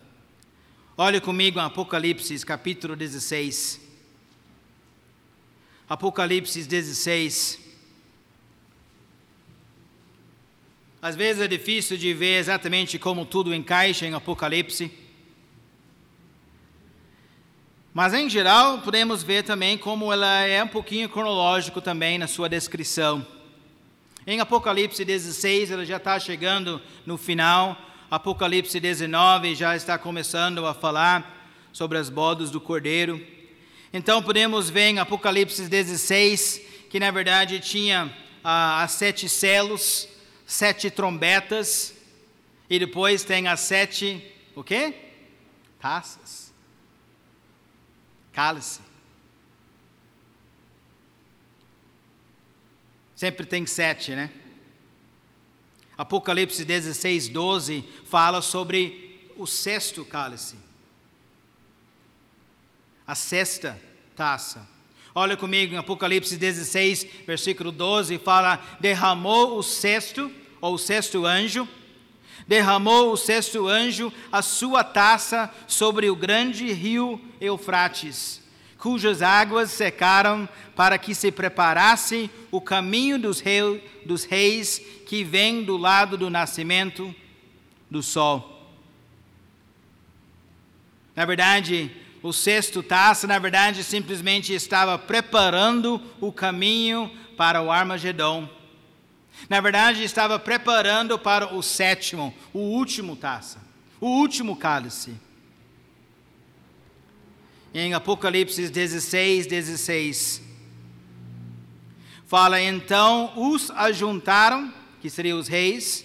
Olhe 0.97 1.21
comigo 1.21 1.61
Apocalipse, 1.61 2.45
capítulo 2.45 2.93
16. 2.93 3.79
Apocalipse 5.87 6.61
16. 6.63 7.66
Às 11.07 11.15
vezes 11.15 11.41
é 11.41 11.47
difícil 11.47 11.95
de 11.95 12.13
ver 12.13 12.37
exatamente 12.37 12.99
como 12.99 13.25
tudo 13.25 13.55
encaixa 13.55 14.05
em 14.05 14.13
Apocalipse. 14.13 14.91
Mas 17.93 18.13
em 18.13 18.29
geral, 18.29 18.79
podemos 18.79 19.23
ver 19.23 19.41
também 19.43 19.77
como 19.77 20.11
ela 20.11 20.41
é 20.41 20.61
um 20.61 20.67
pouquinho 20.67 21.07
cronológico 21.07 21.79
também 21.79 22.17
na 22.17 22.27
sua 22.27 22.49
descrição. 22.49 23.25
Em 24.25 24.41
Apocalipse 24.41 25.05
16, 25.05 25.71
ela 25.71 25.85
já 25.85 25.95
está 25.95 26.19
chegando 26.19 26.81
no 27.05 27.17
final. 27.17 27.77
Apocalipse 28.11 28.77
19 28.77 29.55
já 29.55 29.77
está 29.77 29.97
começando 29.97 30.65
a 30.65 30.73
falar 30.73 31.47
sobre 31.71 31.97
as 31.97 32.09
bodas 32.09 32.51
do 32.51 32.59
cordeiro. 32.59 33.25
Então 33.93 34.21
podemos 34.21 34.69
ver 34.69 34.89
em 34.89 34.99
Apocalipse 34.99 35.69
16 35.69 36.61
que 36.89 36.99
na 36.99 37.11
verdade 37.11 37.61
tinha 37.61 38.13
ah, 38.43 38.83
as 38.83 38.91
sete 38.91 39.29
selos, 39.29 40.16
sete 40.47 40.89
trombetas 40.89 41.93
e 42.67 42.79
depois 42.79 43.23
tem 43.23 43.47
as 43.47 43.59
sete 43.59 44.33
o 44.55 44.63
quê? 44.63 44.95
Taças 45.79 46.47
cálice. 48.37 48.81
Sempre 53.15 53.47
tem 53.47 53.65
sete, 53.65 54.13
né? 54.13 54.31
Apocalipse 55.97 56.63
16, 56.63 57.29
12 57.29 57.81
fala 58.05 58.43
sobre 58.43 59.31
o 59.35 59.47
sexto 59.47 60.05
cálice, 60.05 60.55
a 63.07 63.15
sexta 63.15 63.81
taça. 64.15 64.76
Olha 65.19 65.35
comigo 65.35 65.73
em 65.73 65.77
Apocalipse 65.79 66.37
16, 66.37 67.07
versículo 67.25 67.71
12, 67.71 68.19
fala: 68.19 68.61
derramou 68.79 69.57
o 69.57 69.63
sexto, 69.63 70.31
ou 70.61 70.75
o 70.75 70.77
sexto 70.77 71.25
anjo, 71.25 71.67
derramou 72.47 73.11
o 73.11 73.17
sexto 73.17 73.67
anjo 73.67 74.13
a 74.31 74.43
sua 74.43 74.83
taça 74.83 75.51
sobre 75.65 76.07
o 76.07 76.15
grande 76.15 76.71
rio 76.71 77.19
Eufrates, 77.41 78.43
cujas 78.77 79.23
águas 79.23 79.71
secaram 79.71 80.47
para 80.75 80.99
que 80.99 81.15
se 81.15 81.31
preparasse 81.31 82.29
o 82.51 82.61
caminho 82.61 83.17
dos, 83.17 83.39
rei, 83.39 83.83
dos 84.05 84.23
reis 84.23 84.79
que 85.07 85.23
vem 85.23 85.63
do 85.63 85.77
lado 85.77 86.15
do 86.15 86.29
nascimento 86.29 87.11
do 87.89 88.03
sol. 88.03 88.71
Na 91.15 91.25
verdade, 91.25 91.91
o 92.21 92.33
sexto 92.33 92.81
taça, 92.81 93.27
na 93.27 93.37
verdade, 93.37 93.83
simplesmente 93.83 94.53
estava 94.53 94.97
preparando 94.97 96.01
o 96.19 96.31
caminho 96.31 97.11
para 97.35 97.61
o 97.61 97.71
Armagedon. 97.71 98.49
Na 99.47 99.61
verdade, 99.61 100.03
estava 100.03 100.39
preparando 100.39 101.19
para 101.19 101.53
o 101.53 101.61
sétimo, 101.61 102.33
o 102.51 102.59
último 102.59 103.15
taça, 103.15 103.61
o 104.01 104.07
último 104.07 104.55
cálice. 104.55 105.13
Em 107.73 107.93
Apocalipse 107.93 108.67
16, 108.69 109.45
16, 109.45 110.41
fala: 112.25 112.59
Então 112.59 113.31
os 113.35 113.69
ajuntaram, 113.71 114.73
que 114.99 115.09
seriam 115.09 115.37
os 115.37 115.47
reis, 115.47 116.03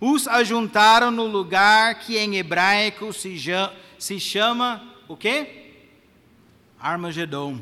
os 0.00 0.26
ajuntaram 0.26 1.10
no 1.10 1.26
lugar 1.26 1.96
que 1.96 2.16
em 2.16 2.36
hebraico 2.36 3.12
se, 3.12 3.36
se 3.98 4.18
chama 4.18 4.89
o 5.10 5.16
quê? 5.16 5.72
Armagedon. 6.78 7.60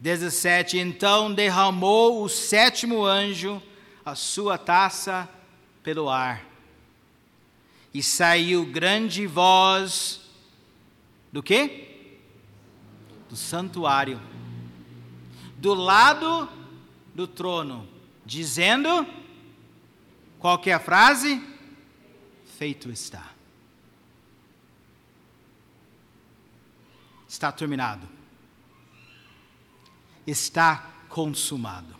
17. 0.00 0.78
Então 0.78 1.30
derramou 1.30 2.22
o 2.22 2.28
sétimo 2.28 3.04
anjo 3.04 3.62
a 4.02 4.14
sua 4.14 4.56
taça 4.56 5.28
pelo 5.82 6.08
ar, 6.08 6.42
e 7.92 8.02
saiu 8.02 8.64
grande 8.64 9.26
voz 9.26 10.22
do 11.30 11.42
quê? 11.42 12.08
Do 13.28 13.36
santuário, 13.36 14.18
do 15.58 15.74
lado 15.74 16.48
do 17.14 17.26
trono, 17.26 17.86
dizendo: 18.24 19.06
qual 20.38 20.58
é 20.64 20.72
a 20.72 20.80
frase? 20.80 21.42
Feito 22.56 22.90
está. 22.90 23.35
Está 27.28 27.50
terminado. 27.50 28.08
Está 30.26 30.90
consumado. 31.08 31.96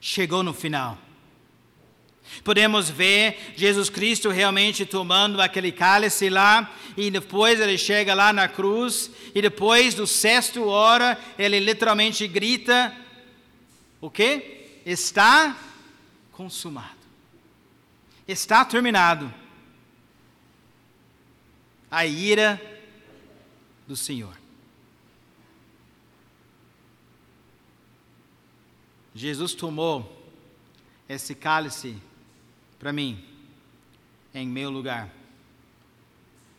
Chegou 0.00 0.42
no 0.42 0.52
final. 0.52 0.98
Podemos 2.44 2.88
ver 2.88 3.52
Jesus 3.56 3.90
Cristo 3.90 4.30
realmente 4.30 4.86
tomando 4.86 5.40
aquele 5.40 5.70
cálice 5.70 6.30
lá, 6.30 6.72
e 6.96 7.10
depois 7.10 7.60
ele 7.60 7.76
chega 7.76 8.14
lá 8.14 8.32
na 8.32 8.48
cruz, 8.48 9.10
e 9.34 9.42
depois 9.42 9.94
do 9.94 10.06
sexto 10.06 10.64
hora, 10.64 11.18
ele 11.38 11.60
literalmente 11.60 12.26
grita: 12.26 12.94
O 14.00 14.10
que? 14.10 14.80
Está 14.84 15.56
consumado. 16.32 17.02
Está 18.26 18.64
terminado. 18.64 19.32
A 21.90 22.06
ira 22.06 22.71
do 23.92 23.96
Senhor. 23.96 24.34
Jesus 29.14 29.52
tomou 29.52 30.10
esse 31.06 31.34
cálice 31.34 31.98
para 32.78 32.90
mim, 32.90 33.22
em 34.32 34.48
meu 34.48 34.70
lugar. 34.70 35.12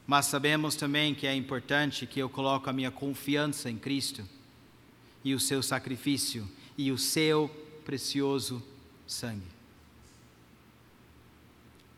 Mas 0.06 0.28
sabemos 0.28 0.76
também 0.76 1.16
que 1.16 1.26
é 1.26 1.34
importante 1.34 2.06
que 2.06 2.20
eu 2.20 2.30
coloque 2.30 2.70
a 2.70 2.74
minha 2.74 2.92
confiança 2.92 3.68
em 3.68 3.80
Cristo 3.80 4.24
e 5.24 5.34
o 5.34 5.40
seu 5.40 5.64
sacrifício 5.64 6.48
e 6.78 6.92
o 6.92 7.00
seu 7.00 7.50
precioso 7.84 8.62
sangue. 9.08 9.48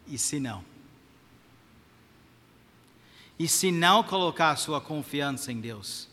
E 0.07 0.17
se 0.17 0.39
não? 0.39 0.63
E 3.37 3.47
se 3.47 3.71
não 3.71 4.03
colocar 4.03 4.55
sua 4.55 4.79
confiança 4.79 5.51
em 5.51 5.59
Deus? 5.59 6.07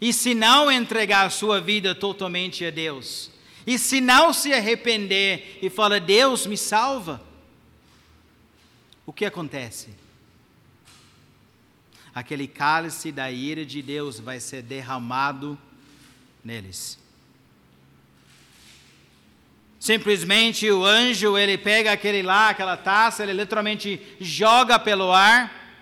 E 0.00 0.12
se 0.12 0.34
não 0.34 0.70
entregar 0.70 1.30
sua 1.30 1.60
vida 1.60 1.94
totalmente 1.94 2.64
a 2.64 2.70
Deus? 2.70 3.30
E 3.66 3.78
se 3.78 4.00
não 4.00 4.32
se 4.32 4.52
arrepender 4.52 5.58
e 5.62 5.70
falar, 5.70 6.00
Deus 6.00 6.46
me 6.46 6.56
salva? 6.56 7.22
O 9.06 9.12
que 9.12 9.24
acontece? 9.24 9.90
Aquele 12.14 12.46
cálice 12.46 13.10
da 13.10 13.30
ira 13.30 13.64
de 13.64 13.82
Deus 13.82 14.20
vai 14.20 14.40
ser 14.40 14.62
derramado 14.62 15.58
neles. 16.44 16.98
Simplesmente 19.84 20.70
o 20.70 20.82
anjo, 20.82 21.36
ele 21.36 21.58
pega 21.58 21.92
aquele 21.92 22.22
lá, 22.22 22.48
aquela 22.48 22.74
taça, 22.74 23.22
ele 23.22 23.34
literalmente 23.34 24.00
joga 24.18 24.78
pelo 24.78 25.12
ar. 25.12 25.76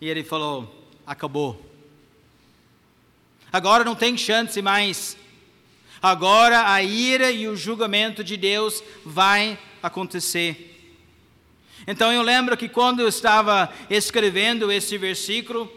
E 0.00 0.08
ele 0.08 0.24
falou: 0.24 0.88
acabou. 1.06 1.62
Agora 3.52 3.84
não 3.84 3.94
tem 3.94 4.16
chance 4.16 4.62
mais. 4.62 5.14
Agora 6.00 6.72
a 6.72 6.82
ira 6.82 7.30
e 7.30 7.46
o 7.46 7.54
julgamento 7.54 8.24
de 8.24 8.38
Deus 8.38 8.82
vai 9.04 9.58
acontecer. 9.82 10.96
Então 11.86 12.10
eu 12.10 12.22
lembro 12.22 12.56
que 12.56 12.66
quando 12.66 13.00
eu 13.00 13.08
estava 13.08 13.70
escrevendo 13.90 14.72
esse 14.72 14.96
versículo, 14.96 15.70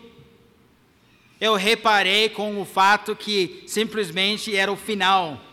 eu 1.42 1.56
reparei 1.56 2.30
com 2.30 2.62
o 2.62 2.64
fato 2.64 3.14
que 3.14 3.66
simplesmente 3.68 4.56
era 4.56 4.72
o 4.72 4.78
final 4.78 5.52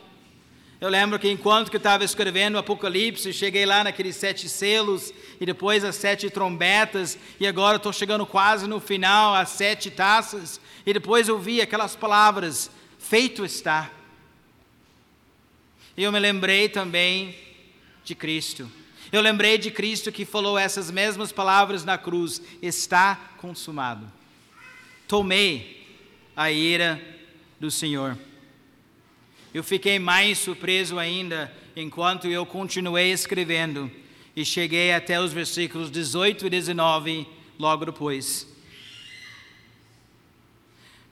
eu 0.80 0.88
lembro 0.88 1.18
que 1.18 1.30
enquanto 1.30 1.70
que 1.70 1.76
eu 1.76 1.80
estava 1.80 2.04
escrevendo 2.04 2.54
o 2.54 2.58
Apocalipse, 2.58 3.34
cheguei 3.34 3.66
lá 3.66 3.84
naqueles 3.84 4.16
sete 4.16 4.48
selos 4.48 5.12
e 5.38 5.44
depois 5.44 5.84
as 5.84 5.94
sete 5.94 6.30
trombetas, 6.30 7.18
e 7.38 7.46
agora 7.46 7.76
estou 7.76 7.92
chegando 7.92 8.24
quase 8.24 8.66
no 8.66 8.80
final, 8.80 9.34
as 9.34 9.50
sete 9.50 9.90
taças, 9.90 10.58
e 10.86 10.94
depois 10.94 11.28
eu 11.28 11.38
vi 11.38 11.60
aquelas 11.60 11.94
palavras: 11.94 12.70
feito 12.98 13.44
está. 13.44 13.90
E 15.98 16.02
eu 16.02 16.10
me 16.10 16.18
lembrei 16.18 16.66
também 16.66 17.36
de 18.02 18.14
Cristo. 18.14 18.70
Eu 19.12 19.20
lembrei 19.20 19.58
de 19.58 19.70
Cristo 19.70 20.10
que 20.10 20.24
falou 20.24 20.56
essas 20.56 20.90
mesmas 20.90 21.30
palavras 21.30 21.84
na 21.84 21.98
cruz: 21.98 22.40
está 22.62 23.32
consumado. 23.36 24.10
Tomei 25.06 25.86
a 26.34 26.50
ira 26.50 26.98
do 27.58 27.70
Senhor. 27.70 28.16
Eu 29.52 29.64
fiquei 29.64 29.98
mais 29.98 30.38
surpreso 30.38 30.96
ainda 30.96 31.52
enquanto 31.74 32.28
eu 32.28 32.46
continuei 32.46 33.10
escrevendo 33.10 33.90
e 34.36 34.44
cheguei 34.44 34.92
até 34.92 35.20
os 35.20 35.32
versículos 35.32 35.90
18 35.90 36.46
e 36.46 36.50
19 36.50 37.26
logo 37.58 37.84
depois. 37.84 38.46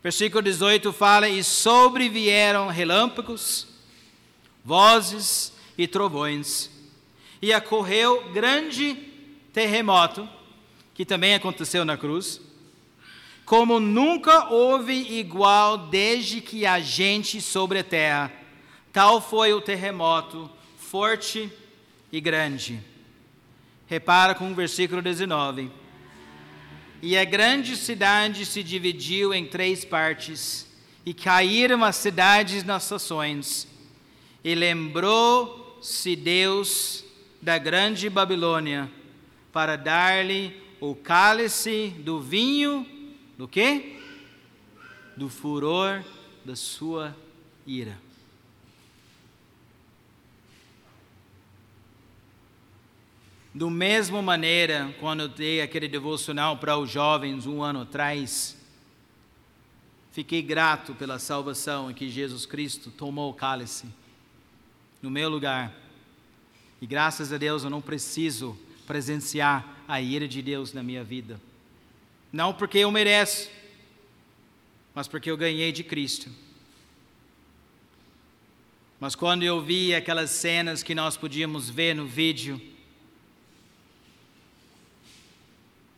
Versículo 0.00 0.40
18 0.40 0.92
fala: 0.92 1.28
E 1.28 1.42
sobrevieram 1.42 2.68
relâmpagos, 2.68 3.66
vozes 4.64 5.52
e 5.76 5.88
trovões, 5.88 6.70
e 7.42 7.52
ocorreu 7.52 8.30
grande 8.30 8.94
terremoto, 9.52 10.28
que 10.94 11.04
também 11.04 11.34
aconteceu 11.34 11.84
na 11.84 11.96
cruz 11.96 12.40
como 13.48 13.80
nunca 13.80 14.50
houve 14.50 14.92
igual 15.18 15.78
desde 15.78 16.38
que 16.38 16.66
há 16.66 16.78
gente 16.80 17.40
sobre 17.40 17.78
a 17.78 17.82
terra. 17.82 18.30
Tal 18.92 19.22
foi 19.22 19.54
o 19.54 19.60
terremoto, 19.62 20.50
forte 20.76 21.50
e 22.12 22.20
grande. 22.20 22.78
Repara 23.86 24.34
com 24.34 24.52
o 24.52 24.54
versículo 24.54 25.00
19. 25.00 25.70
E 27.00 27.16
a 27.16 27.24
grande 27.24 27.74
cidade 27.74 28.44
se 28.44 28.62
dividiu 28.62 29.32
em 29.32 29.46
três 29.46 29.82
partes, 29.82 30.68
e 31.06 31.14
caíram 31.14 31.82
as 31.82 31.96
cidades 31.96 32.62
nas 32.64 32.90
nações. 32.90 33.66
E 34.44 34.54
lembrou-se 34.54 36.14
Deus 36.14 37.02
da 37.40 37.56
grande 37.56 38.10
Babilônia, 38.10 38.90
para 39.50 39.74
dar-lhe 39.76 40.54
o 40.82 40.94
cálice 40.94 41.94
do 42.00 42.20
vinho 42.20 42.97
do 43.38 43.46
quê? 43.46 43.96
Do 45.16 45.28
furor 45.28 46.04
da 46.44 46.56
sua 46.56 47.16
ira. 47.64 47.96
Do 53.54 53.70
mesmo 53.70 54.22
maneira, 54.22 54.94
quando 55.00 55.20
eu 55.20 55.28
dei 55.28 55.62
aquele 55.62 55.88
devocional 55.88 56.58
para 56.58 56.76
os 56.76 56.90
jovens 56.90 57.46
um 57.46 57.62
ano 57.62 57.82
atrás, 57.82 58.56
fiquei 60.12 60.42
grato 60.42 60.94
pela 60.94 61.18
salvação 61.18 61.90
em 61.90 61.94
que 61.94 62.08
Jesus 62.08 62.44
Cristo 62.44 62.90
tomou 62.90 63.30
o 63.30 63.34
cálice 63.34 63.86
no 65.00 65.10
meu 65.10 65.28
lugar. 65.28 65.72
E 66.80 66.86
graças 66.86 67.32
a 67.32 67.38
Deus 67.38 67.64
eu 67.64 67.70
não 67.70 67.80
preciso 67.80 68.58
presenciar 68.86 69.84
a 69.86 70.00
ira 70.00 70.28
de 70.28 70.42
Deus 70.42 70.72
na 70.72 70.82
minha 70.82 71.02
vida. 71.02 71.40
Não 72.32 72.52
porque 72.52 72.78
eu 72.78 72.90
mereço, 72.90 73.50
mas 74.94 75.08
porque 75.08 75.30
eu 75.30 75.36
ganhei 75.36 75.72
de 75.72 75.82
Cristo. 75.82 76.30
Mas 79.00 79.14
quando 79.14 79.44
eu 79.44 79.60
vi 79.60 79.94
aquelas 79.94 80.30
cenas 80.30 80.82
que 80.82 80.94
nós 80.94 81.16
podíamos 81.16 81.70
ver 81.70 81.94
no 81.94 82.06
vídeo, 82.06 82.60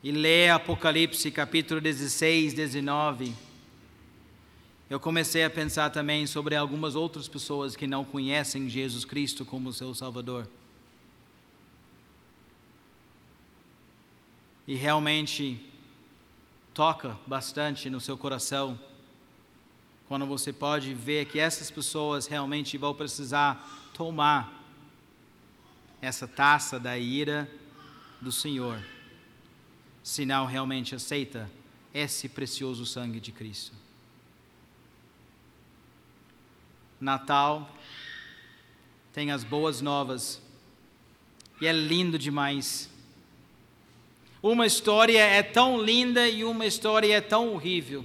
e 0.03 0.11
ler 0.11 0.51
Apocalipse 0.51 1.31
capítulo 1.31 1.81
16, 1.81 2.55
19, 2.55 3.35
eu 4.89 4.99
comecei 4.99 5.45
a 5.45 5.51
pensar 5.51 5.91
também 5.91 6.27
sobre 6.27 6.57
algumas 6.57 6.95
outras 6.95 7.29
pessoas 7.29 7.77
que 7.77 7.87
não 7.87 8.05
conhecem 8.05 8.69
Jesus 8.69 9.05
Cristo 9.05 9.45
como 9.45 9.73
seu 9.73 9.95
Salvador. 9.95 10.49
E 14.67 14.75
realmente 14.75 15.70
toca 16.81 17.15
bastante 17.27 17.91
no 17.91 18.01
seu 18.01 18.17
coração 18.17 18.81
quando 20.09 20.25
você 20.25 20.51
pode 20.51 20.95
ver 20.95 21.27
que 21.27 21.39
essas 21.39 21.71
pessoas 21.71 22.27
realmente 22.27 22.79
vão 22.79 22.95
precisar 22.95 23.91
tomar 23.93 24.65
essa 26.01 26.27
taça 26.27 26.81
da 26.81 26.97
ira 26.97 27.47
do 28.19 28.33
Senhor, 28.33 28.83
se 30.03 30.25
não 30.25 30.47
realmente 30.47 30.95
aceita 30.95 31.51
esse 31.93 32.31
precioso 32.31 32.87
sangue 32.87 33.21
de 33.21 33.31
Cristo. 33.31 33.77
Natal 36.99 37.71
tem 39.13 39.33
as 39.33 39.45
boas 39.45 39.83
novas 39.83 40.41
e 41.61 41.67
é 41.67 41.73
lindo 41.73 42.19
demais 42.19 42.90
uma 44.43 44.67
história 44.67 45.21
é 45.21 45.43
tão 45.43 45.81
linda 45.81 46.29
e 46.29 46.45
uma 46.45 46.65
história 46.65 47.15
é 47.15 47.21
tão 47.21 47.53
horrível. 47.55 48.05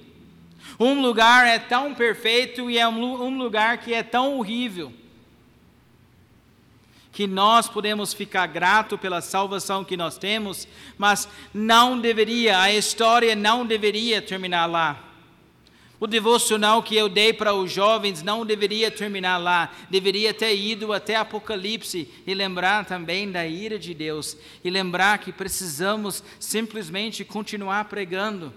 Um 0.79 1.01
lugar 1.01 1.47
é 1.47 1.57
tão 1.57 1.93
perfeito 1.93 2.69
e 2.69 2.77
é 2.77 2.87
um 2.87 3.37
lugar 3.37 3.77
que 3.77 3.93
é 3.93 4.03
tão 4.03 4.37
horrível. 4.37 4.91
Que 7.11 7.25
nós 7.25 7.69
podemos 7.69 8.13
ficar 8.13 8.45
grato 8.47 8.97
pela 8.97 9.21
salvação 9.21 9.85
que 9.85 9.95
nós 9.95 10.17
temos, 10.17 10.67
mas 10.97 11.29
não 11.53 11.97
deveria, 11.97 12.59
a 12.59 12.73
história 12.73 13.35
não 13.35 13.65
deveria 13.65 14.21
terminar 14.21 14.65
lá. 14.65 15.01
O 16.05 16.07
devocional 16.07 16.83
que 16.83 16.95
eu 16.95 17.09
dei 17.09 17.33
para 17.33 17.55
os 17.55 17.71
jovens 17.71 18.21
não 18.21 18.45
deveria 18.45 18.91
terminar 18.91 19.37
lá, 19.37 19.73
deveria 19.89 20.35
ter 20.35 20.55
ido 20.55 20.93
até 20.93 21.15
Apocalipse 21.15 22.07
e 22.27 22.33
lembrar 22.35 22.85
também 22.85 23.31
da 23.31 23.47
ira 23.47 23.79
de 23.79 23.91
Deus 23.91 24.37
e 24.63 24.69
lembrar 24.69 25.17
que 25.17 25.31
precisamos 25.31 26.23
simplesmente 26.39 27.25
continuar 27.25 27.85
pregando. 27.85 28.53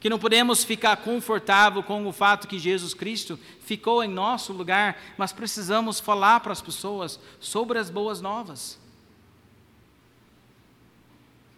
Que 0.00 0.08
não 0.08 0.18
podemos 0.18 0.64
ficar 0.64 0.96
confortável 0.96 1.82
com 1.82 2.06
o 2.06 2.12
fato 2.12 2.48
que 2.48 2.58
Jesus 2.58 2.94
Cristo 2.94 3.38
ficou 3.60 4.02
em 4.02 4.08
nosso 4.08 4.50
lugar, 4.50 4.98
mas 5.18 5.30
precisamos 5.30 6.00
falar 6.00 6.40
para 6.40 6.52
as 6.52 6.62
pessoas 6.62 7.20
sobre 7.38 7.78
as 7.78 7.90
boas 7.90 8.22
novas. 8.22 8.78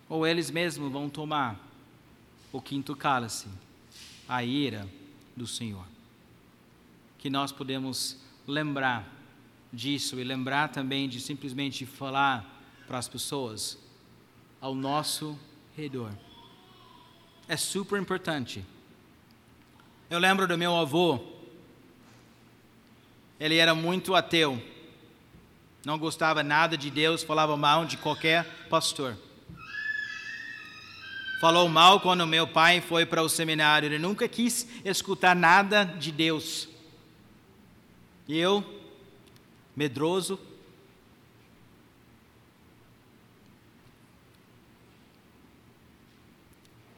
Ou 0.09 0.27
eles 0.27 0.51
mesmos 0.51 0.91
vão 0.91 1.09
tomar 1.09 1.57
o 2.53 2.61
quinto 2.61 2.97
cálice 2.97 3.47
a 4.29 4.43
ira 4.45 4.89
do 5.37 5.47
Senhor. 5.47 5.85
Que 7.19 7.31
nós 7.31 7.53
podemos 7.53 8.19
lembrar 8.47 9.07
disso 9.73 10.19
e 10.19 10.25
lembrar 10.25 10.69
também 10.69 11.09
de 11.09 11.21
simplesmente 11.21 11.85
falar 11.85 12.45
para 12.87 12.99
as 12.99 13.09
pessoas 13.09 13.79
ao 14.61 14.75
nosso 14.75 15.39
redor. 15.77 16.13
É 17.49 17.57
super 17.57 18.01
importante. 18.01 18.65
Eu 20.09 20.19
lembro 20.19 20.47
do 20.47 20.57
meu 20.57 20.77
avô, 20.77 21.21
ele 23.39 23.57
era 23.57 23.75
muito 23.75 24.15
ateu, 24.15 24.63
não 25.85 25.99
gostava 25.99 26.43
nada 26.43 26.77
de 26.77 26.91
Deus, 26.91 27.23
falava 27.23 27.57
mal 27.57 27.85
de 27.85 27.97
qualquer 27.97 28.69
pastor 28.69 29.17
falou 31.41 31.69
mal 31.69 32.01
quando 32.01 32.27
meu 32.27 32.47
pai 32.47 32.81
foi 32.81 33.05
para 33.05 33.23
o 33.23 33.29
seminário. 33.29 33.87
Ele 33.87 33.99
nunca 33.99 34.29
quis 34.29 34.67
escutar 34.85 35.35
nada 35.35 35.85
de 35.85 36.11
Deus. 36.11 36.69
E 38.29 38.39
eu, 38.39 38.65
medroso, 39.75 40.39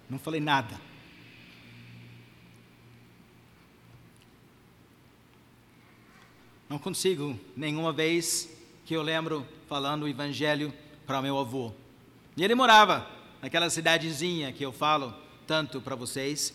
não 0.08 0.18
falei 0.18 0.40
nada. 0.40 0.80
Não 6.68 6.78
consigo 6.78 7.38
nenhuma 7.56 7.92
vez 7.92 8.48
que 8.84 8.94
eu 8.94 9.02
lembro 9.02 9.46
falando 9.68 10.02
o 10.04 10.08
evangelho 10.08 10.72
para 11.06 11.22
meu 11.22 11.38
avô. 11.38 11.72
E 12.36 12.44
ele 12.44 12.54
morava 12.54 13.17
naquela 13.40 13.70
cidadezinha 13.70 14.52
que 14.52 14.64
eu 14.64 14.72
falo 14.72 15.14
tanto 15.46 15.80
para 15.80 15.94
vocês. 15.94 16.54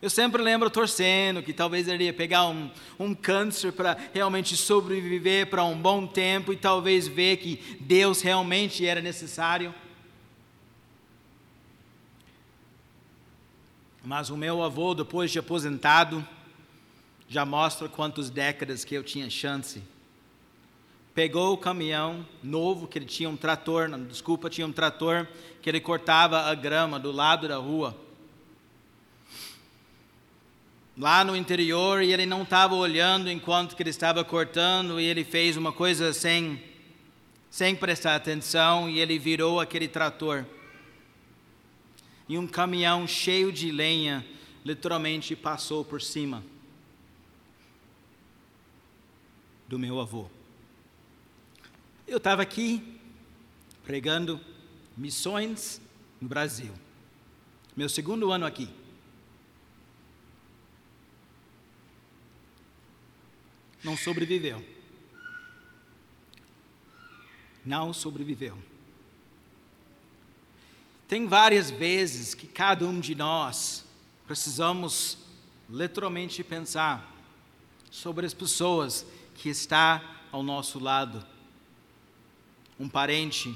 Eu 0.00 0.10
sempre 0.10 0.42
lembro 0.42 0.68
torcendo 0.68 1.42
que 1.42 1.52
talvez 1.52 1.88
ele 1.88 2.04
ia 2.04 2.12
pegar 2.12 2.46
um, 2.46 2.70
um 2.98 3.14
câncer 3.14 3.72
para 3.72 3.96
realmente 4.12 4.56
sobreviver 4.56 5.48
para 5.48 5.64
um 5.64 5.80
bom 5.80 6.06
tempo 6.06 6.52
e 6.52 6.56
talvez 6.56 7.08
ver 7.08 7.38
que 7.38 7.78
Deus 7.80 8.20
realmente 8.20 8.86
era 8.86 9.00
necessário. 9.00 9.74
Mas 14.02 14.28
o 14.28 14.36
meu 14.36 14.62
avô, 14.62 14.94
depois 14.94 15.30
de 15.30 15.38
aposentado, 15.38 16.26
já 17.26 17.46
mostra 17.46 17.88
quantas 17.88 18.28
décadas 18.28 18.84
que 18.84 18.94
eu 18.94 19.02
tinha 19.02 19.30
chance 19.30 19.82
pegou 21.14 21.52
o 21.52 21.58
caminhão 21.58 22.26
novo, 22.42 22.88
que 22.88 22.98
ele 22.98 23.06
tinha 23.06 23.30
um 23.30 23.36
trator, 23.36 23.88
não, 23.88 24.04
desculpa, 24.04 24.50
tinha 24.50 24.66
um 24.66 24.72
trator 24.72 25.26
que 25.62 25.70
ele 25.70 25.80
cortava 25.80 26.40
a 26.40 26.54
grama 26.54 26.98
do 26.98 27.12
lado 27.12 27.46
da 27.46 27.56
rua. 27.56 27.96
Lá 30.98 31.24
no 31.24 31.36
interior, 31.36 32.02
e 32.02 32.12
ele 32.12 32.26
não 32.26 32.42
estava 32.42 32.74
olhando 32.74 33.30
enquanto 33.30 33.76
que 33.76 33.82
ele 33.82 33.90
estava 33.90 34.24
cortando, 34.24 35.00
e 35.00 35.04
ele 35.04 35.24
fez 35.24 35.56
uma 35.56 35.72
coisa 35.72 36.12
sem, 36.12 36.60
sem 37.48 37.76
prestar 37.76 38.16
atenção, 38.16 38.90
e 38.90 38.98
ele 38.98 39.18
virou 39.18 39.60
aquele 39.60 39.86
trator. 39.86 40.44
E 42.28 42.36
um 42.36 42.46
caminhão 42.46 43.06
cheio 43.06 43.52
de 43.52 43.70
lenha 43.70 44.24
literalmente 44.64 45.36
passou 45.36 45.84
por 45.84 46.00
cima 46.00 46.44
do 49.68 49.78
meu 49.78 50.00
avô. 50.00 50.26
Eu 52.14 52.18
estava 52.18 52.42
aqui 52.42 53.00
pregando 53.82 54.40
missões 54.96 55.80
no 56.20 56.28
Brasil. 56.28 56.72
Meu 57.76 57.88
segundo 57.88 58.30
ano 58.30 58.46
aqui. 58.46 58.68
Não 63.82 63.96
sobreviveu. 63.96 64.64
Não 67.66 67.92
sobreviveu. 67.92 68.56
Tem 71.08 71.26
várias 71.26 71.68
vezes 71.68 72.32
que 72.32 72.46
cada 72.46 72.86
um 72.86 73.00
de 73.00 73.16
nós 73.16 73.84
precisamos 74.24 75.18
literalmente 75.68 76.44
pensar 76.44 77.12
sobre 77.90 78.24
as 78.24 78.32
pessoas 78.32 79.04
que 79.34 79.48
está 79.48 80.20
ao 80.30 80.44
nosso 80.44 80.78
lado 80.78 81.33
um 82.78 82.88
parente, 82.88 83.54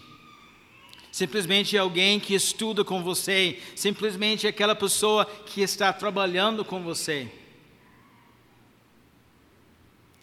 simplesmente 1.10 1.76
alguém 1.76 2.20
que 2.20 2.34
estuda 2.34 2.84
com 2.84 3.02
você, 3.02 3.58
simplesmente 3.74 4.46
aquela 4.46 4.74
pessoa 4.74 5.24
que 5.24 5.60
está 5.60 5.92
trabalhando 5.92 6.64
com 6.64 6.82
você. 6.82 7.30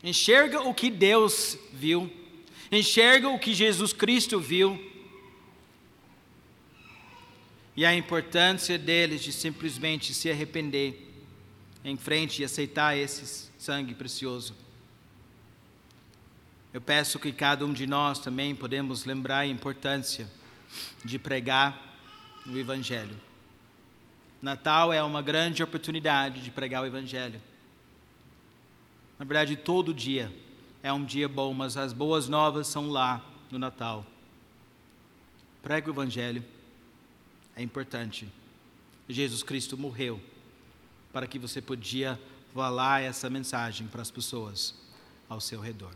Enxerga 0.03 0.61
o 0.61 0.73
que 0.73 0.89
Deus 0.89 1.57
viu, 1.73 2.11
enxerga 2.71 3.27
o 3.27 3.39
que 3.39 3.53
Jesus 3.53 3.91
Cristo 3.91 4.39
viu. 4.39 4.79
E 7.75 7.83
a 7.83 7.93
importância 7.93 8.77
deles 8.77 9.21
de 9.21 9.33
simplesmente 9.33 10.13
se 10.13 10.29
arrepender 10.29 11.11
em 11.83 11.97
frente 11.97 12.41
e 12.41 12.45
aceitar 12.45 12.97
esse 12.97 13.49
sangue 13.57 13.93
precioso. 13.93 14.64
Eu 16.75 16.81
peço 16.81 17.17
que 17.17 17.31
cada 17.31 17.65
um 17.65 17.71
de 17.71 17.87
nós 17.87 18.19
também 18.19 18.53
podemos 18.53 19.05
lembrar 19.05 19.37
a 19.37 19.47
importância 19.47 20.29
de 21.05 21.17
pregar 21.17 21.95
o 22.45 22.57
Evangelho. 22.57 23.15
Natal 24.41 24.91
é 24.91 25.01
uma 25.01 25.21
grande 25.21 25.63
oportunidade 25.63 26.41
de 26.41 26.51
pregar 26.51 26.83
o 26.83 26.85
Evangelho. 26.85 27.41
Na 29.17 29.23
verdade, 29.23 29.55
todo 29.55 29.93
dia 29.93 30.29
é 30.83 30.91
um 30.91 31.05
dia 31.05 31.29
bom, 31.29 31.53
mas 31.53 31.77
as 31.77 31.93
boas 31.93 32.27
novas 32.27 32.67
são 32.67 32.89
lá 32.89 33.25
no 33.49 33.57
Natal. 33.57 34.05
Pregue 35.63 35.89
o 35.89 35.93
Evangelho. 35.93 36.43
é 37.55 37.63
importante. 37.63 38.27
Jesus 39.07 39.43
Cristo 39.43 39.77
morreu 39.77 40.21
para 41.13 41.25
que 41.25 41.39
você 41.39 41.61
podia 41.61 42.19
falar 42.53 43.01
essa 43.01 43.29
mensagem 43.29 43.87
para 43.87 44.01
as 44.01 44.11
pessoas 44.11 44.75
ao 45.29 45.39
seu 45.39 45.61
redor. 45.61 45.93